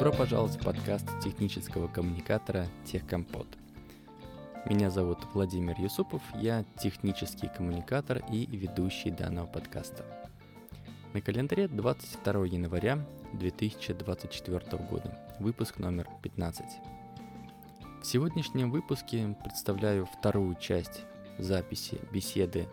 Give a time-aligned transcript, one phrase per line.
[0.00, 3.46] Добро пожаловать в подкаст технического коммуникатора «Техкомпот».
[4.64, 10.06] Меня зовут Владимир Юсупов, я технический коммуникатор и ведущий данного подкаста.
[11.12, 16.64] На календаре 22 января 2024 года, выпуск номер 15.
[18.02, 21.02] В сегодняшнем выпуске представляю вторую часть
[21.36, 22.66] записи беседы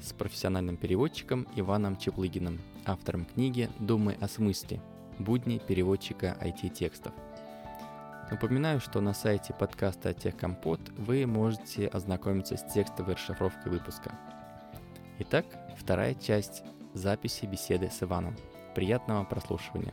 [0.00, 4.80] с профессиональным переводчиком Иваном Чеплыгиным, автором книги «Думай о смысле.
[5.18, 7.12] Будни переводчика IT-текстов».
[8.30, 14.18] Напоминаю, что на сайте подкаста Техкомпот вы можете ознакомиться с текстовой расшифровкой выпуска.
[15.18, 15.44] Итак,
[15.76, 16.62] вторая часть
[16.94, 18.34] записи беседы с Иваном.
[18.74, 19.92] Приятного прослушивания.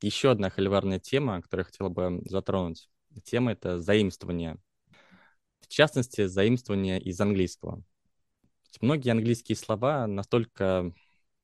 [0.00, 2.88] Еще одна холиварная тема, которую я хотел бы затронуть.
[3.24, 4.58] Тема— это заимствование.
[5.64, 7.82] В частности, заимствование из английского.
[8.80, 10.92] Многие английские слова настолько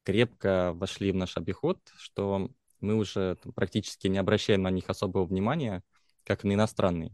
[0.02, 5.82] крепко вошли в наш обиход, что мы уже практически не обращаем на них особого внимания,
[6.24, 7.12] как на иностранные.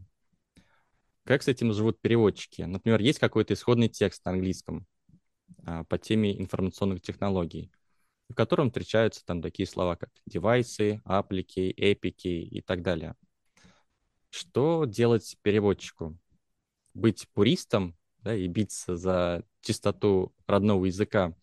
[1.23, 2.61] Как с этим живут переводчики?
[2.63, 4.85] Например, есть какой-то исходный текст на английском
[5.65, 7.71] а, по теме информационных технологий
[8.29, 13.15] в котором встречаются там такие слова, как девайсы, аплики, эпики и так далее.
[14.29, 16.17] Что делать переводчику?
[16.97, 21.35] Быть пуристом да, и биться за чистоту родного языка,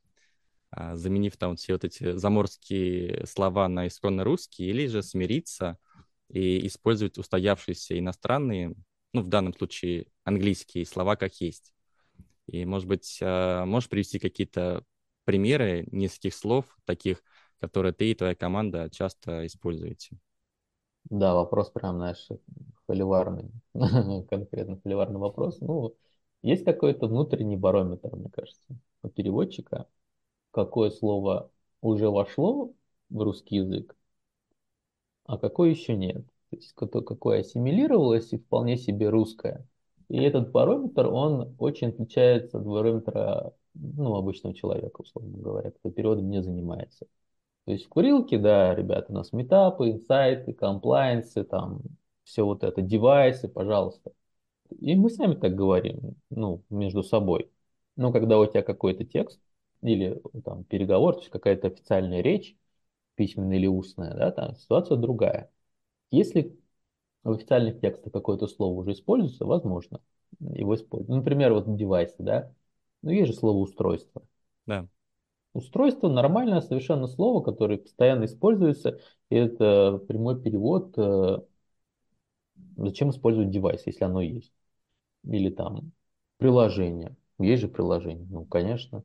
[0.72, 5.78] а, заменив там все вот эти заморские слова на исконно русские, или же смириться
[6.28, 8.75] и использовать устоявшиеся иностранные,
[9.12, 11.72] ну, в данном случае английские слова как есть.
[12.48, 14.84] И, может быть, а, можешь привести какие-то
[15.25, 17.22] примеры нескольких слов, таких,
[17.60, 20.19] которые ты и твоя команда часто используете?
[21.10, 22.28] Да, вопрос прям, знаешь,
[22.87, 23.50] холиварный,
[24.31, 25.60] конкретно холиварный вопрос.
[25.60, 25.94] Ну,
[26.42, 28.65] есть какой-то внутренний барометр, мне кажется,
[29.03, 29.87] у переводчика,
[30.53, 31.50] какое слово
[31.82, 32.72] уже вошло
[33.10, 33.97] в русский язык,
[35.26, 36.25] а какое еще нет.
[36.50, 39.66] То есть какое ассимилировалось и вполне себе русское.
[40.09, 46.31] И этот барометр, он очень отличается от барометра ну, обычного человека, условно говоря, кто переводом
[46.31, 47.06] не занимается.
[47.64, 51.80] То есть в курилке, да, ребята, у нас метапы, инсайты, комплайенсы, там,
[52.25, 54.12] все вот это, девайсы, пожалуйста.
[54.80, 57.50] И мы сами так говорим, ну, между собой.
[57.97, 59.41] Но когда у тебя какой-то текст
[59.82, 62.56] или там переговор, то есть какая-то официальная речь,
[63.14, 65.50] письменная или устная, да, там ситуация другая.
[66.10, 66.58] Если
[67.22, 70.00] в официальных текстах какое-то слово уже используется, возможно,
[70.41, 71.08] его использовать.
[71.08, 72.53] Ну, например, вот девайсы, да,
[73.03, 74.22] ну, есть же слово устройство.
[74.66, 74.86] Да.
[75.54, 79.00] Устройство нормальное совершенно слово, которое постоянно используется.
[79.31, 80.92] И это прямой перевод.
[80.98, 81.38] Э,
[82.76, 84.53] зачем использовать девайс, если оно есть?
[85.25, 85.92] Или там
[86.37, 87.16] приложение.
[87.38, 88.26] Есть же приложение.
[88.28, 89.04] Ну, конечно.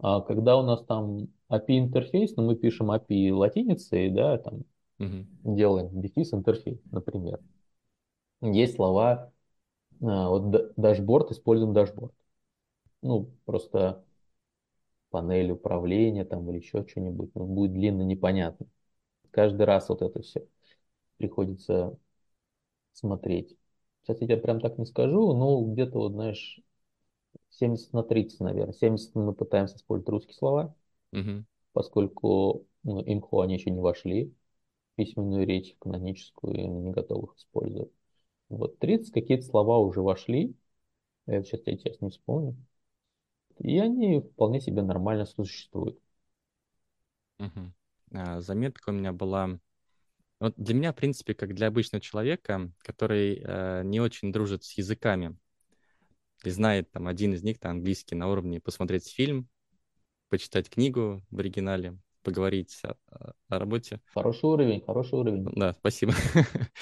[0.00, 4.64] А когда у нас там API интерфейс, ну, мы пишем API латиницей, да, там
[4.98, 5.54] угу.
[5.54, 7.40] делаем дефис интерфейс, например.
[8.40, 9.30] Есть слова,
[10.02, 12.12] а, вот dashboard, используем dashboard
[13.04, 14.02] ну, просто
[15.14, 18.66] панель управления там или еще что-нибудь, ну, будет длинно непонятно.
[19.30, 20.44] Каждый раз вот это все
[21.18, 21.96] приходится
[22.94, 23.56] смотреть.
[24.02, 26.58] Сейчас я тебе прям так не скажу, но где-то вот, знаешь,
[27.50, 28.74] 70 на 30, наверное.
[28.74, 30.74] 70 мы пытаемся использовать русские слова,
[31.12, 31.44] угу.
[31.72, 34.34] поскольку ну, имхо они еще не вошли,
[34.96, 37.92] письменную речь каноническую, и не готовы их использовать.
[38.48, 40.56] Вот 30 какие-то слова уже вошли,
[41.26, 42.56] я сейчас я честно не вспомню
[43.58, 45.98] и они вполне себе нормально существуют.
[47.38, 47.72] Угу.
[48.12, 49.58] А, заметка у меня была...
[50.40, 54.76] Вот для меня, в принципе, как для обычного человека, который э, не очень дружит с
[54.76, 55.36] языками,
[56.42, 59.48] и знает там один из них, там, английский на уровне, посмотреть фильм,
[60.28, 62.96] почитать книгу в оригинале, поговорить о,
[63.48, 64.00] о работе.
[64.12, 65.44] Хороший уровень, хороший уровень.
[65.54, 66.12] Да, спасибо.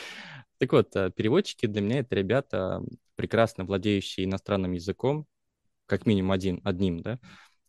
[0.59, 2.85] Так вот, э, переводчики для меня это ребята,
[3.17, 5.27] прекрасно владеющие иностранным языком,
[5.93, 7.19] как минимум один, одним, да,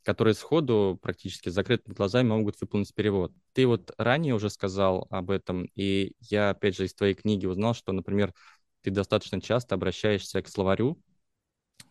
[0.01, 3.33] которые сходу практически с закрытыми глазами могут выполнить перевод.
[3.51, 7.73] Ты вот ранее уже сказал об этом, и я, опять же, из твоей книги узнал,
[7.73, 8.33] что, например,
[8.81, 10.97] ты достаточно часто обращаешься к словарю,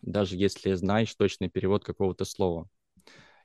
[0.01, 2.67] даже если знаешь точный перевод какого-то слова.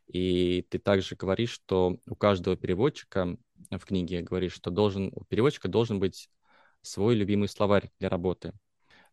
[0.06, 3.36] И ты также говоришь, что у каждого переводчика
[3.70, 6.30] в книге говоришь, что должен, у переводчика должен быть
[6.80, 8.54] свой любимый словарь для работы.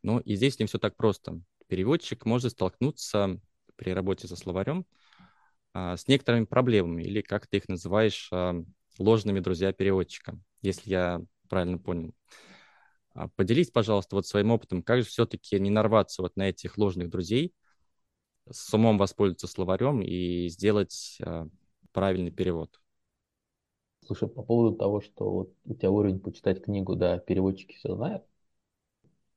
[0.02, 1.42] Но и здесь не все так просто.
[1.68, 3.42] Переводчик может столкнуться
[3.76, 4.86] при работе со словарем
[5.74, 8.56] а, с некоторыми проблемами, или как ты их называешь, а,
[8.98, 12.14] ложными друзья переводчика, если я правильно понял.
[13.14, 17.10] А, поделись, пожалуйста, вот своим опытом, как же все-таки не нарваться вот на этих ложных
[17.10, 17.54] друзей
[18.50, 21.20] с умом воспользоваться словарем и сделать
[21.92, 22.80] правильный перевод.
[24.06, 28.24] Слушай, по поводу того, что вот у тебя уровень почитать книгу, да, переводчики все знают.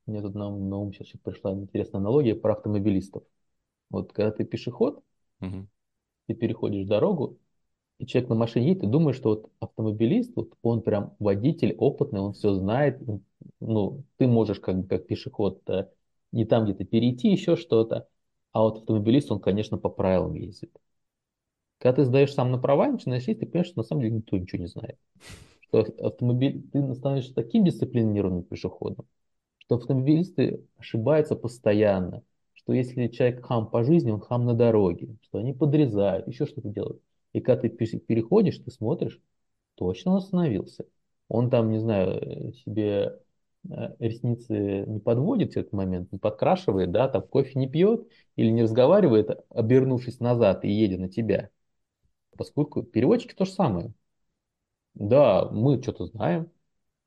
[0.05, 3.23] Мне тут на, на ум сейчас пришла интересная аналогия про автомобилистов.
[3.89, 5.03] Вот когда ты пешеход,
[5.41, 5.67] угу.
[6.27, 7.37] ты переходишь дорогу,
[7.97, 12.21] и человек на машине едет, ты думаешь, что вот автомобилист, вот он прям водитель опытный,
[12.21, 13.01] он все знает,
[13.59, 15.61] ну, ты можешь как, как пешеход
[16.31, 18.07] не там где-то перейти, еще что-то,
[18.51, 20.71] а вот автомобилист, он, конечно, по правилам ездит.
[21.79, 24.37] Когда ты сдаешь сам на права, начинаешь ездить, ты понимаешь, что на самом деле никто
[24.37, 24.97] ничего не знает.
[25.61, 29.05] Что автомобиль, ты становишься таким дисциплинированным пешеходом,
[29.57, 32.23] что автомобилисты ошибаются постоянно,
[32.69, 36.69] что если человек хам по жизни, он хам на дороге, что они подрезают, еще что-то
[36.69, 37.01] делают.
[37.33, 39.19] И когда ты переходишь, ты смотришь,
[39.73, 40.85] точно он остановился.
[41.29, 43.19] Он там, не знаю, себе
[43.67, 48.51] э, ресницы не подводит в этот момент, не подкрашивает, да, там кофе не пьет или
[48.51, 51.49] не разговаривает, обернувшись назад и едет на тебя.
[52.37, 53.93] Поскольку переводчики то же самое.
[54.93, 56.51] Да, мы что-то знаем,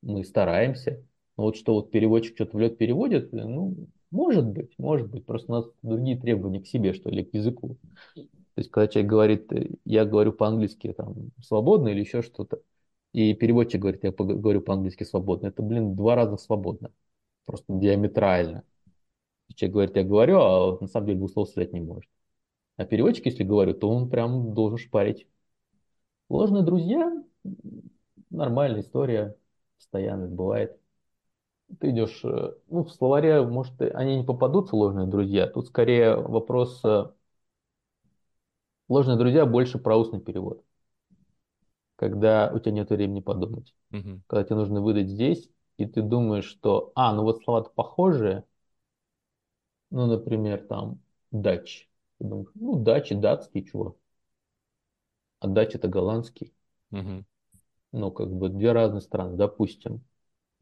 [0.01, 1.05] мы стараемся,
[1.37, 3.77] но вот что вот переводчик что-то в лед переводит, ну,
[4.13, 7.79] может быть, может быть, просто у нас другие требования к себе, что ли, к языку.
[8.15, 12.61] То есть, когда человек говорит, э, я говорю по-английски там свободно или еще что-то,
[13.13, 16.93] и переводчик говорит, я говорю по-английски свободно, это, блин, два раза свободно,
[17.47, 18.65] просто диаметрально.
[19.55, 22.11] Человек говорит, я говорю, а на самом деле двух слов сказать не может.
[22.77, 25.27] А переводчик, если говорю, то он прям должен шпарить.
[26.29, 27.13] Ложные друзья,
[28.31, 29.37] нормальная история,
[29.77, 30.77] постоянно бывает.
[31.81, 35.47] Ты идешь, э, ну, в словаре, может, они не попадутся, ложные друзья.
[35.47, 37.07] Тут скорее вопрос э,
[38.93, 40.63] Ложные друзья больше про устный перевод.
[41.97, 43.75] Когда у тебя нет времени подумать.
[43.91, 44.21] Угу.
[44.27, 45.49] Когда тебе нужно выдать здесь,
[45.79, 48.45] и ты думаешь, что, а, ну вот слова-то похожие.
[49.91, 51.89] Ну, например, там, дач.
[52.19, 53.97] Ты думаешь, ну, дачи датский, чего?
[55.41, 56.53] А дач это голландский.
[56.91, 57.25] Угу.
[57.93, 60.03] Ну, как бы две разные страны, допустим.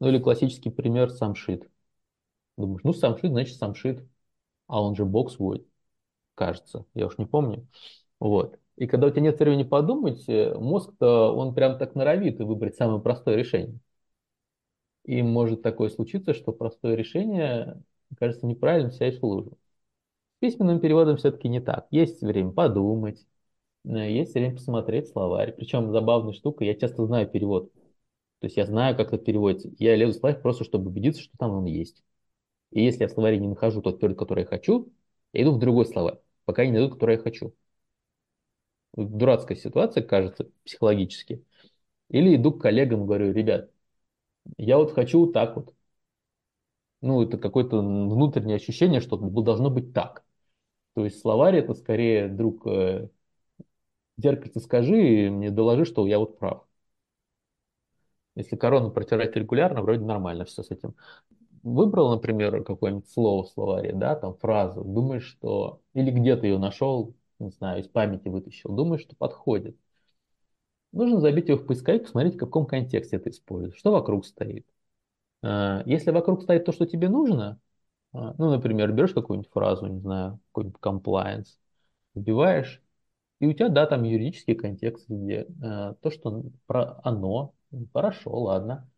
[0.01, 1.69] Ну, или классический пример самшит.
[2.57, 4.03] Думаешь, ну, самшит, значит, самшит.
[4.67, 5.67] А он же бокс будет,
[6.35, 6.85] кажется.
[6.95, 7.67] Я уж не помню.
[8.19, 8.59] Вот.
[8.77, 13.01] И когда у тебя нет времени подумать, э, мозг-то, он прям так норовит выбрать самое
[13.01, 13.79] простое решение.
[15.05, 17.81] И может такое случиться, что простое решение
[18.17, 19.51] кажется неправильным, сядешь в лужу.
[20.37, 21.87] С письменным переводом все-таки не так.
[21.91, 23.25] Есть время подумать,
[23.85, 25.53] э, есть время посмотреть словарь.
[25.53, 27.71] Причем забавная штука, я часто знаю перевод.
[28.41, 29.71] То есть я знаю, как это переводится.
[29.79, 32.03] Я лезу в словарь просто, чтобы убедиться, что там он есть.
[32.71, 34.91] И если я в словаре не нахожу тот период, который я хочу,
[35.33, 37.53] я иду в другой словарь, пока не найду, который я хочу
[38.95, 41.43] дурацкая ситуация, кажется, психологически.
[42.09, 43.71] Или иду к коллегам и говорю, ребят,
[44.57, 45.75] я вот хочу так вот.
[47.01, 50.23] Ну, это какое-то внутреннее ощущение, что должно быть так.
[50.95, 53.09] То есть словарь это скорее, друг, э,
[54.17, 56.65] зеркальце скажи, мне доложи, что я вот прав.
[58.35, 60.95] Если корону протирать регулярно, вроде нормально все с этим.
[61.63, 65.81] Выбрал, например, какое-нибудь слово в словаре, да, там фразу, думаешь, что...
[65.93, 69.75] Или где-то ее нашел, не знаю, из памяти вытащил, думаешь, что подходит.
[70.91, 74.65] Нужно забить его в поисковик, посмотреть, в каком контексте это используешь, что вокруг стоит.
[75.43, 77.59] А, если вокруг стоит то, что тебе нужно,
[78.13, 81.57] а, ну, например, берешь какую-нибудь фразу, не знаю, какой-нибудь compliance,
[82.15, 82.81] вбиваешь,
[83.39, 87.55] и у тебя, да, там юридический контекст, где э, то, что про оно,
[87.93, 88.89] хорошо, ладно,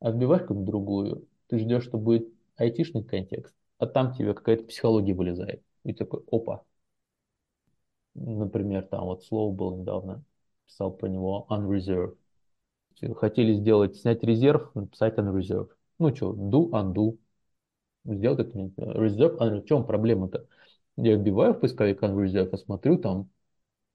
[0.00, 5.14] а вбиваешь какую-нибудь другую, ты ждешь, что будет айтишный контекст, а там тебе какая-то психология
[5.14, 5.62] вылезает.
[5.84, 6.64] И такой, опа,
[8.14, 10.22] Например, там вот слово было недавно,
[10.66, 12.16] писал про него unreserved.
[13.16, 15.70] Хотели сделать, снять резерв, написать unreserved.
[15.98, 17.18] Ну что, do, undo.
[18.04, 19.62] Сделать это reserve, unreserved.
[19.62, 20.46] В чем проблема-то?
[20.96, 23.30] Я вбиваю в поисковик unreserved, а смотрю там,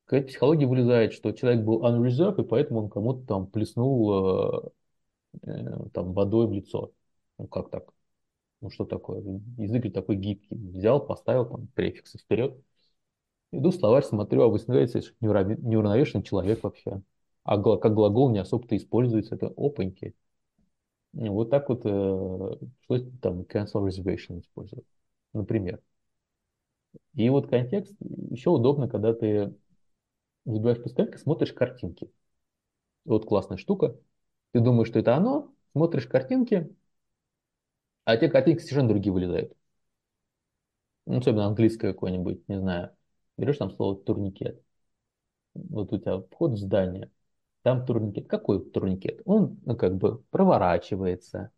[0.07, 4.69] какая-то психология вылезает, что человек был unreserved, и поэтому он кому-то там плеснул э,
[5.43, 6.91] э, там водой в лицо.
[7.37, 7.93] Ну как так?
[8.61, 9.21] Ну что такое?
[9.57, 10.55] Язык такой гибкий.
[10.55, 12.57] Взял, поставил там префиксы вперед.
[13.51, 17.01] Иду в словарь, смотрю, а выясняется, что неуравновешенный человек вообще.
[17.43, 20.15] А как глагол не особо-то используется, это опаньки.
[21.11, 24.85] Вот так вот, э, что там, cancel reservation используют,
[25.33, 25.81] например.
[27.13, 29.53] И вот контекст еще удобно, когда ты
[30.53, 32.11] забиваешь и смотришь картинки.
[33.05, 33.95] Вот классная штука.
[34.53, 36.75] Ты думаешь, что это оно, смотришь картинки,
[38.05, 39.53] а те картинки совершенно другие вылезают.
[41.05, 42.97] Ну, особенно английское какое-нибудь, не знаю
[43.37, 44.61] берешь там слово турникет.
[45.55, 47.11] Вот у тебя вход в здание,
[47.63, 48.27] там турникет.
[48.27, 49.21] Какой турникет?
[49.25, 51.51] Он ну, как бы проворачивается,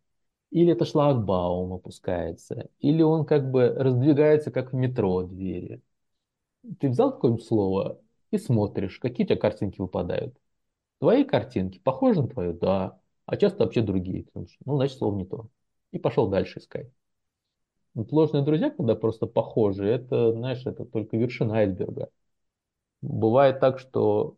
[0.50, 5.82] или это шлагбаум опускается, или он как бы раздвигается, как в метро двери.
[6.80, 10.36] Ты взял какое-нибудь слово и смотришь, какие у тебя картинки выпадают.
[10.98, 12.52] Твои картинки похожи на твою?
[12.54, 13.00] Да.
[13.26, 14.26] А часто вообще другие.
[14.34, 15.48] Ну, значит, слово не то.
[15.92, 16.90] И пошел дальше искать.
[17.94, 22.08] Вот ложные друзья, когда просто похожи, это, знаешь, это только вершина айсберга.
[23.02, 24.36] Бывает так, что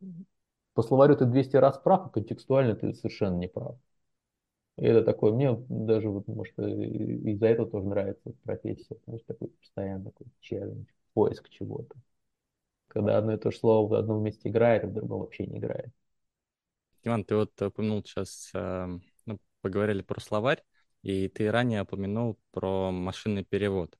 [0.75, 3.77] по словарю ты 200 раз прав, а контекстуально ты совершенно не прав.
[4.79, 9.49] И это такое, мне даже, вот, может, из-за этого тоже нравится профессия, потому что такой
[9.49, 11.95] постоянно такой челлендж, поиск чего-то.
[12.93, 15.59] Когда одно и то же слово в одном месте играет, а в другом вообще не
[15.59, 15.91] играет.
[17.05, 20.63] Иван, ты вот упомянул сейчас, э, ну, поговорили про словарь,
[21.03, 23.97] и ты ранее упомянул про машинный перевод.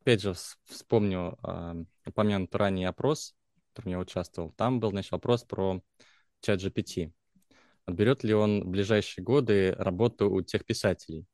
[0.00, 4.52] Опять же, вс- вспомню э, упомянутый ранее опрос, в котором я участвовал.
[4.52, 5.82] Там был, значит, вопрос про
[6.40, 7.12] чат GPT.
[7.84, 11.26] Отберет ли он в ближайшие годы работу у тех писателей?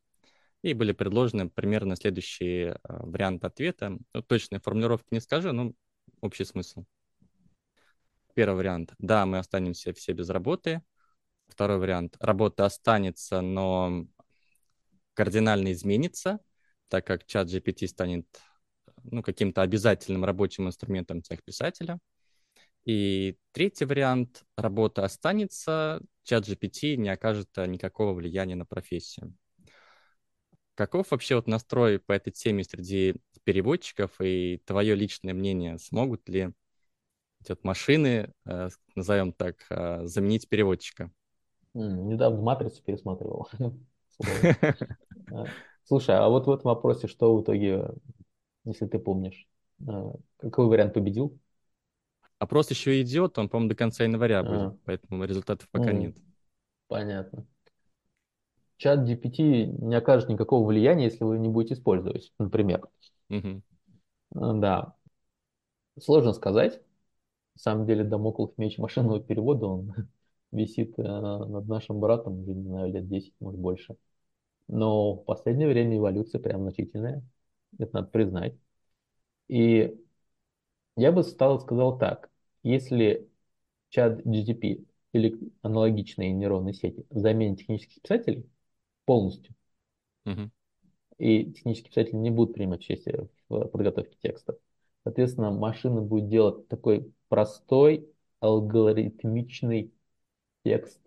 [0.63, 3.99] И были предложены примерно следующие э, варианты ответа.
[4.13, 5.73] Ну, точной формулировки не скажу, но
[6.21, 6.85] общий смысл.
[8.35, 8.95] Первый вариант.
[8.99, 10.83] Да, мы останемся все без работы.
[11.49, 12.17] Второй вариант.
[12.21, 14.07] Работа останется, но
[15.15, 16.39] кардинально изменится,
[16.89, 18.27] так как чат GPT станет
[19.03, 21.99] ну, каким-то обязательным рабочим инструментом техписателя.
[22.85, 24.45] И третий вариант.
[24.57, 29.35] Работа останется, чат GPT не окажет никакого влияния на профессию.
[30.75, 33.17] Каков вообще вот настрой по этой теме среди
[33.49, 35.79] переводчиков и твое личное мнение?
[35.79, 36.51] Смогут ли
[37.41, 41.11] эти вот машины, э, назовем так, э, заменить переводчика?
[41.73, 43.49] Недавно «Матрицу» пересматривал.
[45.33, 45.45] А,
[45.85, 47.89] Слушай, а вот в этом вопросе что в итоге,
[48.67, 49.49] если ты помнишь,
[50.37, 51.39] какой вариант победил?
[52.39, 56.15] Опрос еще идет, он, по-моему, до конца января будет, А, поэтому результатов пока нет.
[56.87, 57.47] Понятно.
[58.77, 62.83] Чат GPT не окажет никакого влияния, если вы не будете использовать, например.
[64.35, 64.95] А, Да,
[66.01, 66.81] сложно сказать.
[67.57, 69.95] На самом деле Дамоклов меч машинного перевода, он
[70.53, 73.97] висит э, над нашим братом уже, не знаю, лет 10, может больше.
[74.69, 77.23] Но в последнее время эволюция прям значительная.
[77.79, 78.55] Это надо признать.
[79.49, 79.97] И
[80.97, 82.31] я бы стал сказал так.
[82.63, 83.31] Если
[83.91, 88.51] чат GTP или аналогичные нейронные сети заменят технических писателей
[89.07, 89.55] полностью,
[90.25, 90.51] Мгм.
[91.19, 94.57] И технические писатели не будут принимать участие в подготовке текстов,
[95.05, 98.09] соответственно, машина будет делать такой простой,
[98.41, 99.93] алгоритмичный
[100.65, 101.01] текст,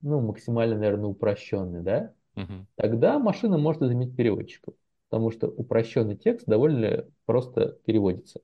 [0.00, 2.12] ну, максимально, наверное, упрощенный, да?
[2.34, 2.66] Мгм.
[2.74, 4.74] Тогда машина может заменить переводчиков,
[5.08, 8.40] потому что упрощенный текст довольно просто переводится.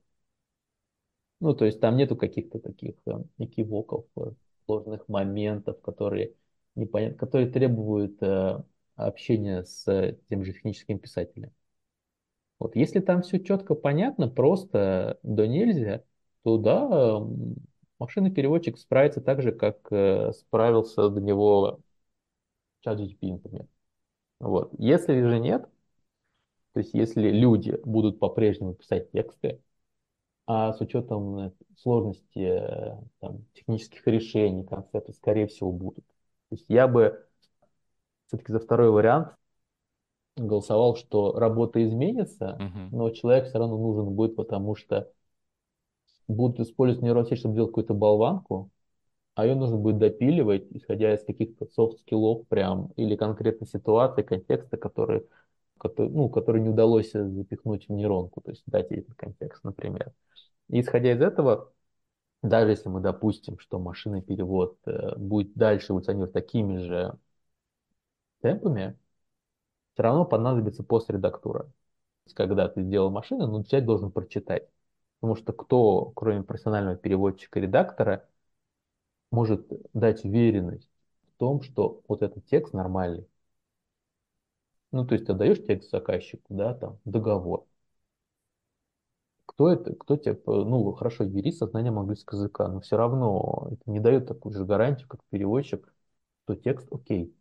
[1.39, 4.31] Ну, то есть там нету каких-то таких э, экивоков, э,
[4.65, 6.35] сложных моментов, которые,
[6.75, 7.17] непонят...
[7.17, 8.63] которые требуют э,
[8.95, 9.85] общения с
[10.29, 11.51] тем же техническим писателем.
[12.59, 16.03] Вот если там все четко понятно, просто до нельзя,
[16.43, 17.55] то да, м,
[17.99, 21.79] машинный переводчик справится так же, как э, справился до него
[22.85, 23.67] ChatGPT, например.
[24.39, 24.71] Вот.
[24.79, 25.69] Если же нет,
[26.73, 29.61] то есть если люди будут по-прежнему писать тексты,
[30.47, 36.05] а с учетом э, сложности э, там, технических решений, концепций, скорее всего, будут.
[36.49, 37.25] То есть я бы
[38.31, 39.35] все-таки за второй вариант
[40.37, 42.89] голосовал, что работа изменится, Мгм.
[42.91, 45.11] но человек все равно нужен будет, потому что
[46.29, 48.71] будут использовать нейронную сеть, чтобы делать какую-то болванку,
[49.35, 55.27] а ее нужно будет допиливать, исходя из каких-то софт-скиллов прям, или конкретной ситуации, контекста, который,
[55.77, 60.13] который, ну, который не удалось запихнуть в нейронку, то есть дать ей этот контекст, например.
[60.69, 61.73] И исходя из этого,
[62.43, 67.17] даже если мы допустим, что машинный перевод э, будет дальше эволюционировать такими же
[68.41, 68.97] темпами,
[69.93, 71.71] все равно понадобится постредактура.
[72.35, 74.69] Когда ты сделал машину, ну, человек должен прочитать.
[75.19, 78.27] Потому что кто, кроме профессионального переводчика и редактора,
[79.31, 80.87] может дать уверенность
[81.35, 83.27] в том, что вот этот текст нормальный.
[84.93, 87.65] Ну, то есть ты даешь текст заказчику, да, там, договор.
[89.45, 93.91] Кто это, кто тебе, ну, хорошо, юрист со знанием английского языка, но все равно это
[93.91, 95.93] не дает такую же гарантию, как переводчик,
[96.45, 97.35] что текст окей.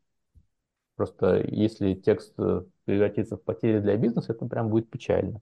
[1.01, 5.41] Просто если текст э, превратится в потери для бизнеса, это прям будет печально.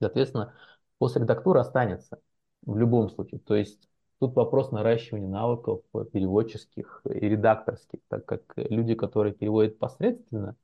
[0.00, 0.54] Соответственно,
[0.98, 2.20] постредактура останется
[2.62, 3.40] в любом случае.
[3.40, 3.88] То есть
[4.18, 10.56] тут вопрос наращивания навыков э, переводческих и редакторских, так как люди, которые переводят посредственно,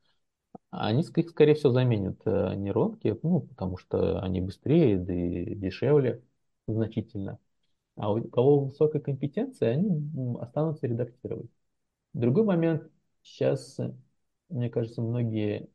[0.71, 6.23] они, ск- скорее всего, заменят э, нейронки, ну, потому что они быстрее, да и дешевле
[6.67, 7.39] значительно.
[7.97, 11.49] А у кого высокая компетенция, они останутся редактировать.
[12.13, 12.91] Другой момент,
[13.27, 13.93] сейчас, э,
[14.49, 15.69] мне кажется, многие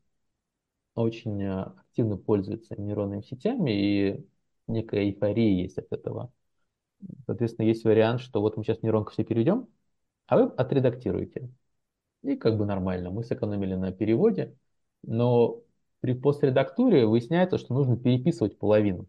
[0.95, 4.27] очень э, активно пользуются нейронными сетями, и
[4.67, 6.33] некая эйфория есть от этого.
[7.27, 9.69] Соответственно, есть вариант, что вот мы сейчас нейронку все переведем,
[10.27, 11.51] а вы отредактируете.
[12.23, 14.57] И как бы нормально, мы сэкономили на переводе,
[15.03, 15.63] но
[16.01, 19.09] при постредактуре выясняется, что нужно переписывать половину,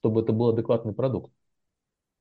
[0.00, 1.32] чтобы это был адекватный продукт.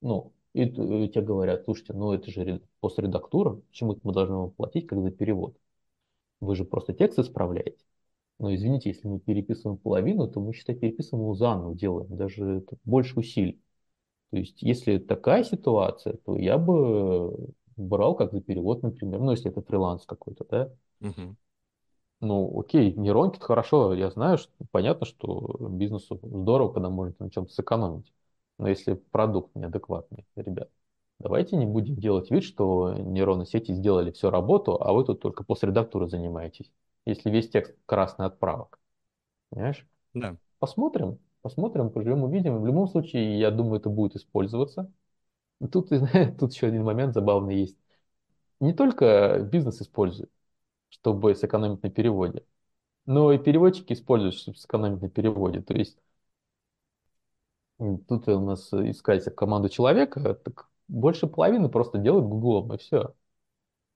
[0.01, 4.87] Ну, и, и тебе говорят, слушайте, ну это же постредактура, почему мы должны вам платить,
[4.87, 5.57] как за перевод?
[6.39, 7.83] Вы же просто текст исправляете.
[8.39, 13.19] Но извините, если мы переписываем половину, то мы, считай, переписываем его заново делаем, даже больше
[13.19, 13.61] усилий.
[14.31, 19.51] То есть, если такая ситуация, то я бы брал как за перевод, например, ну, если
[19.51, 20.71] это фриланс какой-то, да.
[21.01, 21.35] Угу.
[22.21, 27.29] Ну, окей, нейронки это хорошо, я знаю, что понятно, что бизнесу здорово, когда можно на
[27.29, 28.11] чем-то сэкономить.
[28.57, 30.69] Но если продукт неадекватный, ребят,
[31.19, 35.43] давайте не будем делать вид, что нейронные сети сделали всю работу, а вы тут только
[35.43, 36.71] после редактуры занимаетесь.
[37.05, 38.79] Если весь текст красный отправок.
[39.49, 39.85] Понимаешь?
[40.13, 40.37] Да.
[40.59, 42.61] Посмотрим, посмотрим, поживем, увидим.
[42.61, 44.91] В любом случае, я думаю, это будет использоваться.
[45.71, 45.89] Тут,
[46.39, 47.77] тут еще один момент забавный есть.
[48.59, 50.31] Не только бизнес использует,
[50.89, 52.45] чтобы сэкономить на переводе,
[53.05, 55.61] но и переводчики используют, чтобы сэкономить на переводе.
[55.61, 55.97] То есть
[57.77, 63.13] тут у нас искать команду человека, так больше половины просто делают гуглом, и все.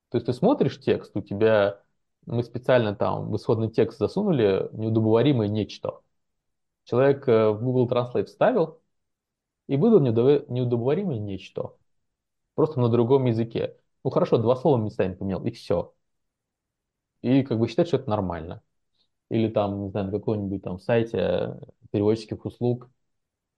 [0.10, 1.82] То есть ты смотришь текст, у тебя
[2.26, 6.02] мы специально там в исходный текст засунули неудобоваримое нечто.
[6.86, 8.82] Человек э, в Google Translate вставил
[9.68, 11.76] и выдал неудобоваримое нечто.
[12.56, 13.78] Просто на другом языке.
[14.04, 15.94] Ну хорошо, два слова местами поменял, и все.
[17.22, 18.62] И как бы считать, что это нормально.
[19.30, 21.60] Или там, не знаю, на каком-нибудь там сайте
[21.92, 22.90] переводческих услуг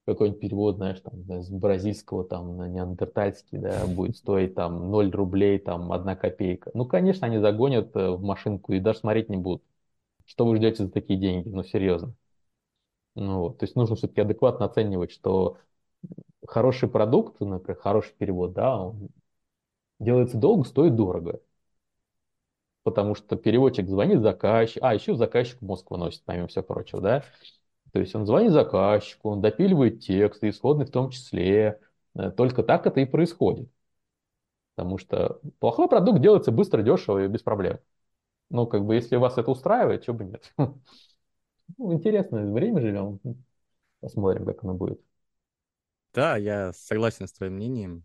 [0.06, 5.58] какой-нибудь перевод, знаешь, там, с бразильского там на неандертальский, да, будет стоить там 0 рублей,
[5.58, 6.70] там, 1 копейка.
[6.74, 9.62] Ну, конечно, они загонят э, в машинку и даже смотреть не будут.
[10.26, 11.48] Что вы ждете за такие деньги?
[11.48, 12.14] Ну, серьезно.
[13.14, 13.58] Ну, вот.
[13.58, 15.58] То есть нужно все-таки адекватно оценивать, что
[16.46, 19.10] хороший продукт, например, хороший перевод, да, он
[20.00, 21.40] делается долго, стоит дорого.
[22.84, 27.24] Потому что переводчик звонит заказчик, а еще заказчик мозг выносит, помимо всего прочего, да.
[27.92, 31.80] То есть он звонит заказчику, он допиливает тексты, исходный в том числе.
[32.14, 33.70] Э, только так это и происходит.
[34.74, 37.78] Потому что плохой продукт делается быстро, дешево и без проблем.
[38.50, 40.52] Ну, как бы, если вас это устраивает, чего бы нет.
[41.78, 43.18] Ну, интересное время живем.
[44.00, 45.00] Посмотрим, как оно будет.
[46.12, 48.04] Да, я согласен с твоим мнением.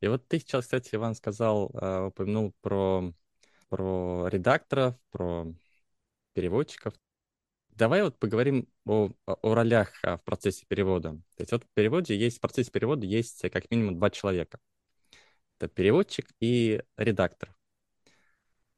[0.00, 3.12] И вот ты сейчас, кстати, Иван сказал, э, упомянул про,
[3.68, 5.46] про редакторов, про
[6.34, 6.94] переводчиков.
[7.74, 11.10] Давай вот поговорим о, о ролях а, в процессе перевода.
[11.36, 14.58] То есть вот в переводе есть, в процессе перевода есть как минимум два человека.
[15.58, 17.56] Это переводчик и редактор.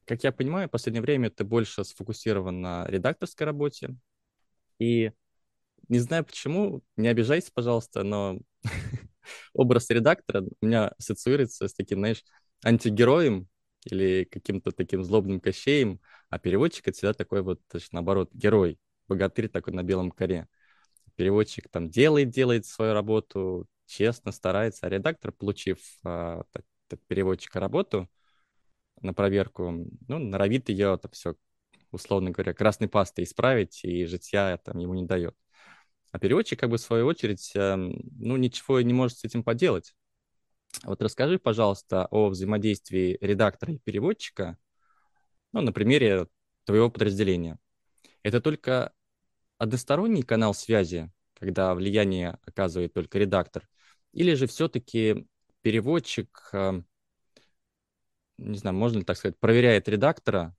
[0.05, 3.97] Как я понимаю, в последнее время ты больше сфокусирован на редакторской работе.
[4.79, 5.13] И
[5.89, 8.41] не знаю почему, не обижайся, пожалуйста, но
[9.55, 12.25] образ редактора у меня ассоциируется с таким, знаешь,
[12.65, 13.49] антигероем
[13.85, 17.61] или каким-то таким злобным кощеем, а переводчик это всегда такой вот,
[17.93, 20.49] наоборот, герой, богатырь такой на белом коре.
[21.17, 26.65] Переводчик там делает, делает свою работу, честно старается, а редактор, получив а, так,
[27.09, 28.09] переводчика работу
[29.01, 31.35] на проверку, ну, норовит ее это все,
[31.91, 35.35] условно говоря, красной пастой исправить, и житья там ему не дает.
[36.13, 39.95] А переводчик, как бы, в свою очередь, э, ну, ничего не может с этим поделать.
[40.85, 44.57] Вот расскажи, пожалуйста, о взаимодействии редактора и переводчика,
[45.53, 46.27] ну, на примере
[46.65, 47.59] твоего подразделения.
[48.23, 48.93] Это только
[49.59, 53.69] односторонний канал связи, когда влияние оказывает только редактор,
[54.13, 55.27] или же все-таки
[55.63, 56.83] переводчик, э,
[58.39, 60.55] не знаю, можно ли так сказать, проверяет редактора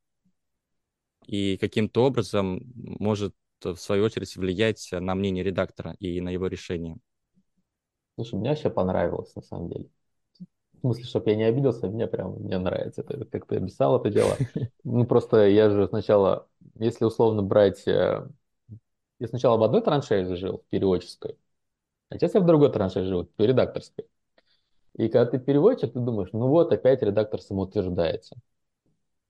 [1.26, 3.34] и каким-то образом может
[3.64, 6.98] в свою очередь влиять на мнение редактора и на его решение.
[8.16, 9.90] Слушай, мне вообще понравилось на самом деле.
[10.74, 14.10] В смысле, чтобы я не обиделся, мне прям мне нравится это, как ты описал это
[14.10, 14.36] дело.
[14.84, 17.84] Ну, просто я же сначала, если условно брать...
[19.20, 21.38] Я сначала в одной траншее жил, в переводческой,
[22.10, 24.08] а сейчас я в другой траншее жил, в редакторской.
[24.96, 28.38] И когда ты переводчик, ты думаешь, ну вот, опять редактор самоутверждается.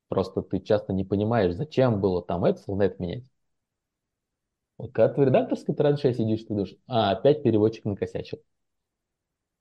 [0.10, 3.24] Просто ты часто не понимаешь, зачем было там это, словно это менять.
[4.80, 8.40] Вот когда ты в редакторской траншее сидишь, ты думаешь, а, опять переводчик накосячил.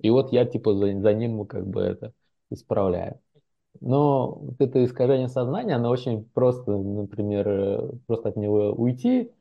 [0.00, 2.12] И вот я типа за, за ним как бы это
[2.50, 3.20] исправляю.
[3.80, 9.32] Но вот это искажение сознания, оно очень просто, например, э, просто от него уйти,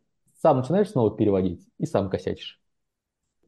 [0.42, 2.60] сам начинаешь снова переводить и сам косячишь.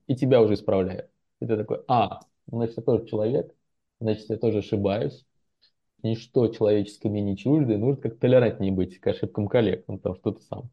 [0.08, 1.10] И тебя уже исправляют.
[1.40, 3.54] И ты такой, а, значит, я тоже человек,
[4.00, 5.26] значит, я тоже ошибаюсь.
[6.04, 10.16] Ничто человеческое мне не чуждо, и нужно как толерантнее быть к ошибкам коллег, ну, потому
[10.16, 10.70] что ты сам.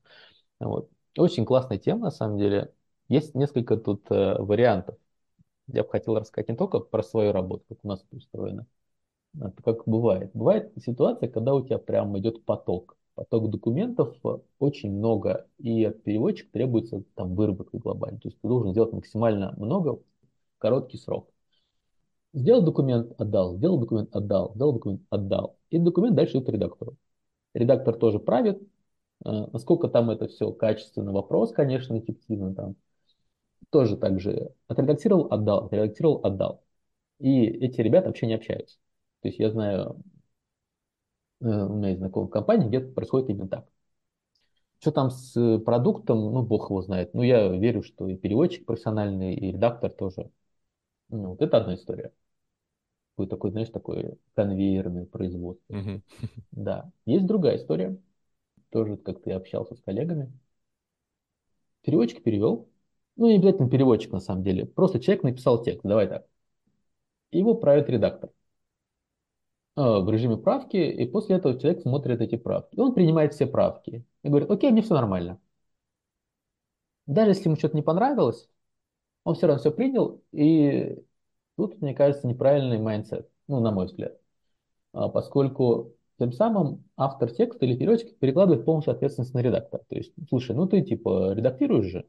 [0.61, 0.91] Вот.
[1.17, 2.73] Очень классная тема, на самом деле.
[3.09, 4.97] Есть несколько тут э, вариантов.
[5.69, 8.67] Я бы хотел рассказать не только про свою работу, как у нас это устроено,
[9.41, 10.31] а то как бывает.
[10.35, 12.97] Бывает ситуация, когда у тебя прям идет поток.
[13.15, 18.19] Поток документов э, очень много, и от переводчика требуется там выработка глобально.
[18.19, 20.03] То есть ты должен сделать максимально много в
[20.59, 21.31] короткий срок.
[22.33, 25.57] Сделал документ, отдал, сделал документ, отдал, сделал документ, отдал.
[25.71, 26.97] И документ дальше идет редактору.
[27.55, 28.61] Редактор тоже правит.
[29.25, 32.77] Э, насколько там это все качественно, вопрос, конечно, эффективно там.
[33.71, 36.63] Тоже так же отредактировал, отдал, отредактировал, отдал.
[37.21, 38.79] И эти ребята вообще не общаются.
[39.23, 40.03] То есть я знаю,
[41.45, 43.67] у меня есть знакомые компании, где происходит именно так.
[44.81, 47.15] Что там с продуктом, ну, бог его знает.
[47.15, 50.31] Ну, я верю, что и переводчик профессиональный, и редактор тоже.
[51.09, 52.13] Ну, вот это одна история.
[53.17, 55.75] Будет такой, знаешь, такое конвейерное производство.
[55.75, 56.03] Мгм.
[56.51, 56.91] Да.
[57.07, 57.97] Есть другая история.
[58.71, 60.33] Тоже как ты общался с коллегами.
[61.83, 62.69] Переводчик перевел.
[63.17, 64.67] Ну, не обязательно переводчик на самом деле.
[64.67, 65.83] Просто человек написал текст.
[65.85, 66.27] Давай так.
[67.31, 68.33] Его правит редактор э,
[69.83, 72.77] в режиме правки, и после этого человек смотрит эти правки.
[72.77, 74.05] И он принимает все правки.
[74.23, 75.41] И говорит, окей, мне все нормально.
[77.07, 78.49] Даже если ему что-то не понравилось,
[79.25, 80.99] он все равно все принял, и
[81.57, 84.21] тут, мне кажется, неправильный mindset, ну, на мой взгляд.
[84.93, 89.85] А, Поскольку тем самым автор текста или переводчик перекладывает полностью ответственность на редактора.
[89.89, 92.09] То есть, слушай, ну ты типа редактируешь же,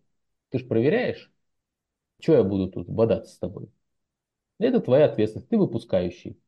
[0.50, 1.32] ты же проверяешь,
[2.22, 3.70] что я буду тут бодаться с тобой?
[4.60, 6.40] Это твоя ответственность, ты выпускающий.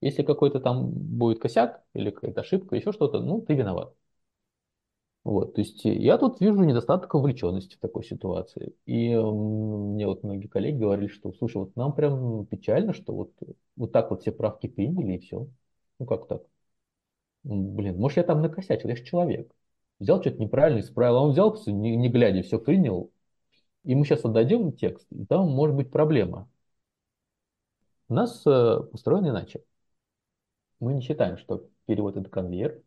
[0.00, 3.94] Если какой-то там будет косяк или какая-то ошибка, еще что-то, ну, ты виноват.
[5.22, 8.74] Вот, то есть я тут вижу недостаток вовлеченности в такой ситуации.
[8.86, 13.32] И мне вот многие коллеги говорили, что, слушай, вот нам прям печально, что вот,
[13.76, 15.46] вот так вот все правки приняли и все.
[15.98, 16.42] Ну как так?
[17.44, 19.52] Блин, может я там накосячил, я же человек.
[19.98, 23.10] Взял что-то неправильно, исправил, а он взял, не, не глядя, все принял.
[23.84, 26.48] И мы сейчас отдадим текст, и там может быть проблема.
[28.08, 29.62] У нас э, устроено иначе.
[30.80, 32.82] Мы не считаем, что перевод это конвейер,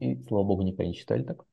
[0.00, 1.44] и, слава богу, никогда не считали так.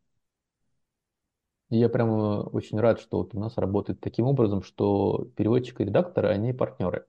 [1.70, 5.86] И я прямо очень рад, что вот у нас работает таким образом, что переводчик и
[5.86, 7.06] редактор, они партнеры.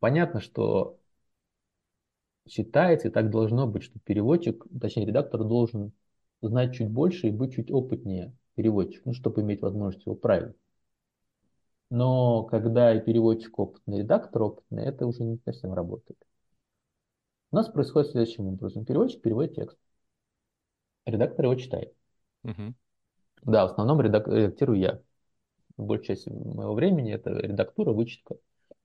[0.00, 0.98] Понятно, что
[2.48, 5.92] считается, и так должно быть, что переводчик, точнее редактор должен
[6.42, 10.56] знать чуть больше и быть чуть опытнее переводчик, ну, чтобы иметь возможность его править.
[11.90, 16.18] Но когда и переводчик опытный, и редактор опытный, это уже не совсем работает.
[17.50, 18.84] У нас происходит следующим образом.
[18.84, 19.78] Переводчик переводит текст,
[21.06, 21.94] редактор его читает.
[22.42, 22.74] Мгм.
[23.42, 25.00] Да, в основном редак- редактирую я.
[25.76, 28.36] Большая часть моего времени это редактура, вычетка